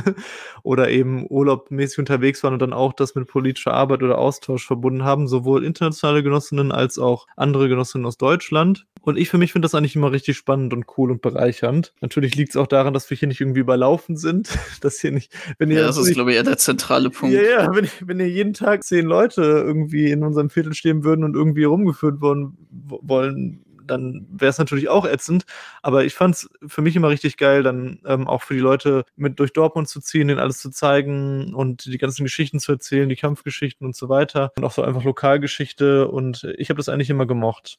oder 0.63 0.91
eben 0.91 1.27
urlaubmäßig 1.29 1.99
unterwegs 1.99 2.43
waren 2.43 2.53
und 2.53 2.59
dann 2.61 2.75
auch 2.75 2.93
das 2.93 3.15
mit 3.15 3.27
politischer 3.27 3.73
Arbeit 3.73 4.03
oder 4.03 4.19
Austausch 4.19 4.67
verbunden 4.67 5.05
haben, 5.05 5.29
sowohl 5.29 5.65
internationale 5.65 6.23
Genossinnen 6.23 6.73
als 6.73 6.99
auch 6.99 7.27
andere 7.37 7.69
Genossinnen 7.69 8.07
aus 8.07 8.19
Deutschland. 8.19 8.87
Und 9.01 9.17
ich 9.17 9.31
für 9.31 9.39
mich 9.39 9.53
finde 9.53 9.67
das 9.67 9.75
eigentlich 9.75 9.97
immer 9.97 10.13
richtig 10.13 10.37
spannend 10.37 10.75
und 10.75 10.87
cool 10.99 11.11
und 11.11 11.23
bereichernd. 11.23 11.95
Natürlich 12.01 12.35
liegt 12.35 12.51
es 12.51 12.57
auch 12.57 12.67
daran, 12.67 12.93
dass 12.93 13.09
wir 13.09 13.17
hier 13.17 13.29
nicht 13.29 13.41
irgendwie 13.41 13.61
überlaufen 13.61 14.17
sind, 14.17 14.51
dass 14.83 15.01
hier 15.01 15.13
nicht, 15.13 15.33
wenn 15.59 15.71
ihr 15.71 15.81
ja, 15.81 15.87
das 15.87 15.97
ist, 15.97 16.13
glaube 16.13 16.33
ich, 16.33 16.37
eher 16.37 16.43
der 16.43 16.59
zentrale 16.59 17.09
Punkt. 17.09 17.35
Ja, 17.35 17.43
ja, 17.43 17.75
wenn, 17.75 17.89
wenn 18.05 18.21
ihr 18.21 18.29
jeden 18.29 18.53
Tag 18.53 18.85
zehn 18.85 19.07
Leute 19.07 19.43
irgendwie 19.43 20.11
in 20.11 20.23
unserem 20.23 20.51
Viertel 20.51 20.75
stehen 20.75 21.03
würden 21.03 21.25
und 21.25 21.35
irgendwie 21.35 21.65
rumgeführt 21.65 22.21
worden 22.21 22.59
wollen 22.71 23.65
dann 23.87 24.27
wäre 24.31 24.51
es 24.51 24.59
natürlich 24.59 24.89
auch 24.89 25.07
ätzend. 25.07 25.45
Aber 25.83 26.05
ich 26.05 26.15
fand 26.15 26.35
es 26.35 26.49
für 26.67 26.83
mich 26.83 26.97
immer 26.97 27.09
richtig 27.09 27.37
geil, 27.37 27.63
dann 27.63 28.01
ähm, 28.07 28.27
auch 28.27 28.43
für 28.43 28.55
die 28.55 28.61
Leute 28.61 29.05
mit 29.17 29.39
durch 29.39 29.53
Dortmund 29.53 29.89
zu 29.89 30.01
ziehen, 30.01 30.29
denen 30.29 30.41
alles 30.41 30.59
zu 30.59 30.71
zeigen 30.71 31.55
und 31.55 31.85
die 31.87 31.99
ganzen 31.99 32.25
Geschichten 32.25 32.61
zu 32.61 32.73
erzählen, 32.73 33.09
die 33.09 33.17
Kampfgeschichten 33.17 33.87
und 33.87 33.97
so 33.97 34.09
weiter. 34.09 34.53
Und 34.57 34.65
auch 34.65 34.73
so 34.73 34.83
einfach 34.83 35.05
Lokalgeschichte. 35.05 36.09
Und 36.09 36.45
ich 36.59 36.71
habe 36.71 36.79
das 36.79 36.89
eigentlich 36.89 37.11
immer 37.11 37.27
gemocht. 37.27 37.79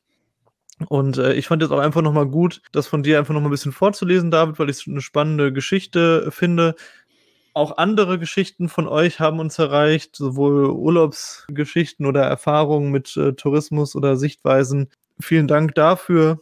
Und 0.90 1.18
äh, 1.18 1.34
ich 1.34 1.48
fand 1.48 1.62
jetzt 1.62 1.72
auch 1.72 1.80
einfach 1.80 2.02
nochmal 2.02 2.28
gut, 2.28 2.62
das 2.72 2.88
von 2.88 3.02
dir 3.02 3.18
einfach 3.18 3.34
nochmal 3.34 3.50
ein 3.50 3.52
bisschen 3.52 3.72
vorzulesen, 3.72 4.30
David, 4.30 4.60
weil 4.60 4.70
ich 4.70 4.78
es 4.78 4.88
eine 4.88 5.02
spannende 5.02 5.54
Geschichte 5.54 6.32
finde. 6.32 6.76
Auch 7.54 7.78
andere 7.78 8.20
Geschichten 8.20 8.68
von 8.68 8.86
euch 8.86 9.22
haben 9.22 9.40
uns 9.40 9.58
erreicht, 9.58 10.18
sowohl 10.18 10.70
Urlaubsgeschichten 10.72 12.06
oder 12.06 12.24
Erfahrungen 12.24 12.92
mit 12.92 13.16
äh, 13.16 13.34
Tourismus 13.34 13.96
oder 13.96 14.18
Sichtweisen, 14.18 14.90
vielen 15.20 15.48
Dank 15.48 15.76
dafür. 15.76 16.42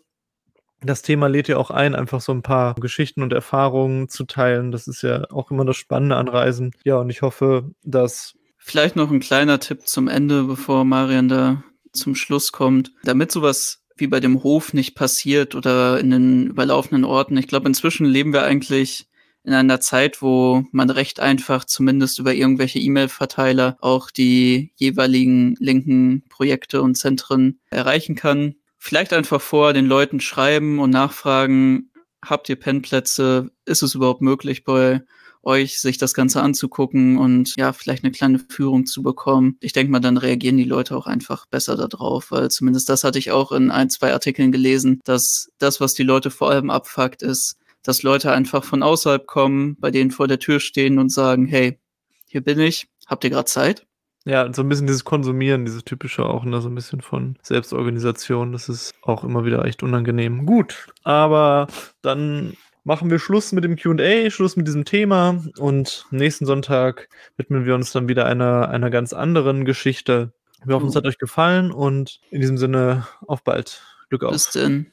Das 0.81 1.01
Thema 1.01 1.27
lädt 1.27 1.47
ja 1.47 1.57
auch 1.57 1.71
ein, 1.71 1.95
einfach 1.95 2.21
so 2.21 2.33
ein 2.33 2.41
paar 2.41 2.75
Geschichten 2.75 3.23
und 3.23 3.31
Erfahrungen 3.31 4.09
zu 4.09 4.25
teilen. 4.25 4.71
Das 4.71 4.87
ist 4.87 5.01
ja 5.01 5.25
auch 5.31 5.49
immer 5.49 5.65
das 5.65 5.77
Spannende 5.77 6.17
an 6.17 6.27
Reisen. 6.27 6.71
Ja, 6.83 6.97
und 6.97 7.09
ich 7.09 7.21
hoffe, 7.21 7.71
dass. 7.83 8.35
Vielleicht 8.57 8.95
noch 8.95 9.11
ein 9.11 9.19
kleiner 9.19 9.59
Tipp 9.59 9.87
zum 9.87 10.07
Ende, 10.07 10.43
bevor 10.43 10.85
Marian 10.85 11.29
da 11.29 11.63
zum 11.93 12.15
Schluss 12.15 12.51
kommt. 12.51 12.91
Damit 13.03 13.31
sowas 13.31 13.83
wie 13.95 14.07
bei 14.07 14.19
dem 14.19 14.43
Hof 14.43 14.73
nicht 14.73 14.95
passiert 14.95 15.55
oder 15.55 15.99
in 15.99 16.09
den 16.11 16.47
überlaufenden 16.47 17.05
Orten. 17.05 17.37
Ich 17.37 17.47
glaube, 17.47 17.67
inzwischen 17.67 18.05
leben 18.05 18.33
wir 18.33 18.43
eigentlich 18.43 19.07
in 19.43 19.53
einer 19.53 19.81
Zeit, 19.81 20.21
wo 20.21 20.63
man 20.71 20.89
recht 20.89 21.19
einfach 21.19 21.65
zumindest 21.65 22.17
über 22.17 22.33
irgendwelche 22.33 22.79
E-Mail-Verteiler 22.79 23.77
auch 23.81 24.09
die 24.09 24.71
jeweiligen 24.75 25.55
linken 25.59 26.23
Projekte 26.29 26.81
und 26.81 26.95
Zentren 26.95 27.59
erreichen 27.69 28.15
kann 28.15 28.55
vielleicht 28.83 29.13
einfach 29.13 29.39
vor 29.39 29.71
den 29.71 29.85
Leuten 29.85 30.19
schreiben 30.19 30.79
und 30.79 30.89
nachfragen, 30.89 31.89
habt 32.21 32.49
ihr 32.49 32.57
Pennplätze? 32.57 33.49
Ist 33.65 33.81
es 33.81 33.95
überhaupt 33.95 34.21
möglich 34.21 34.65
bei 34.65 35.01
euch, 35.41 35.79
sich 35.79 35.97
das 35.97 36.13
Ganze 36.13 36.41
anzugucken 36.41 37.17
und 37.17 37.55
ja, 37.55 37.71
vielleicht 37.71 38.03
eine 38.03 38.11
kleine 38.11 38.39
Führung 38.39 38.85
zu 38.85 39.01
bekommen. 39.01 39.57
Ich 39.61 39.71
denke 39.71 39.91
mal, 39.91 40.01
dann 40.01 40.17
reagieren 40.17 40.57
die 40.57 40.63
Leute 40.65 40.97
auch 40.97 41.07
einfach 41.07 41.45
besser 41.45 41.75
darauf, 41.77 42.31
weil 42.31 42.51
zumindest 42.51 42.89
das 42.89 43.05
hatte 43.05 43.19
ich 43.19 43.31
auch 43.31 43.53
in 43.53 43.71
ein, 43.71 43.89
zwei 43.89 44.11
Artikeln 44.11 44.51
gelesen, 44.51 44.99
dass 45.05 45.49
das, 45.59 45.79
was 45.79 45.93
die 45.93 46.03
Leute 46.03 46.29
vor 46.29 46.51
allem 46.51 46.69
abfuckt, 46.69 47.21
ist, 47.21 47.57
dass 47.83 48.03
Leute 48.03 48.31
einfach 48.33 48.65
von 48.65 48.83
außerhalb 48.83 49.25
kommen, 49.27 49.77
bei 49.79 49.91
denen 49.91 50.11
vor 50.11 50.27
der 50.27 50.39
Tür 50.39 50.59
stehen 50.59 50.99
und 50.99 51.09
sagen, 51.09 51.45
hey, 51.45 51.79
hier 52.27 52.41
bin 52.41 52.59
ich, 52.59 52.87
habt 53.07 53.23
ihr 53.23 53.29
gerade 53.29 53.45
Zeit? 53.45 53.85
Ja, 54.25 54.53
so 54.53 54.61
ein 54.61 54.69
bisschen 54.69 54.87
dieses 54.87 55.03
Konsumieren, 55.03 55.65
dieses 55.65 55.83
typische 55.83 56.25
auch, 56.25 56.45
ne, 56.45 56.61
so 56.61 56.69
ein 56.69 56.75
bisschen 56.75 57.01
von 57.01 57.37
Selbstorganisation, 57.41 58.53
das 58.53 58.69
ist 58.69 58.93
auch 59.01 59.23
immer 59.25 59.43
wieder 59.43 59.65
echt 59.65 59.83
unangenehm. 59.83 60.45
Gut, 60.45 60.87
aber 61.03 61.67
dann 62.01 62.55
machen 62.85 63.09
wir 63.09 63.19
Schluss 63.19 63.51
mit 63.51 63.65
dem 63.65 63.75
QA, 63.75 64.29
Schluss 64.29 64.55
mit 64.55 64.67
diesem 64.67 64.85
Thema 64.85 65.43
und 65.57 66.05
nächsten 66.11 66.45
Sonntag 66.45 67.09
widmen 67.35 67.65
wir 67.65 67.75
uns 67.75 67.91
dann 67.91 68.07
wieder 68.07 68.25
einer, 68.25 68.69
einer 68.69 68.89
ganz 68.89 69.11
anderen 69.11 69.65
Geschichte. 69.65 70.31
Wir 70.63 70.75
hoffen, 70.75 70.87
es 70.87 70.95
hat 70.95 71.05
euch 71.05 71.17
gefallen 71.17 71.71
und 71.71 72.21
in 72.31 72.39
diesem 72.39 72.57
Sinne 72.57 73.05
auf 73.27 73.43
bald. 73.43 73.83
Glück 74.09 74.23
auf. 74.23 74.31
Bis 74.31 74.51
denn. 74.51 74.92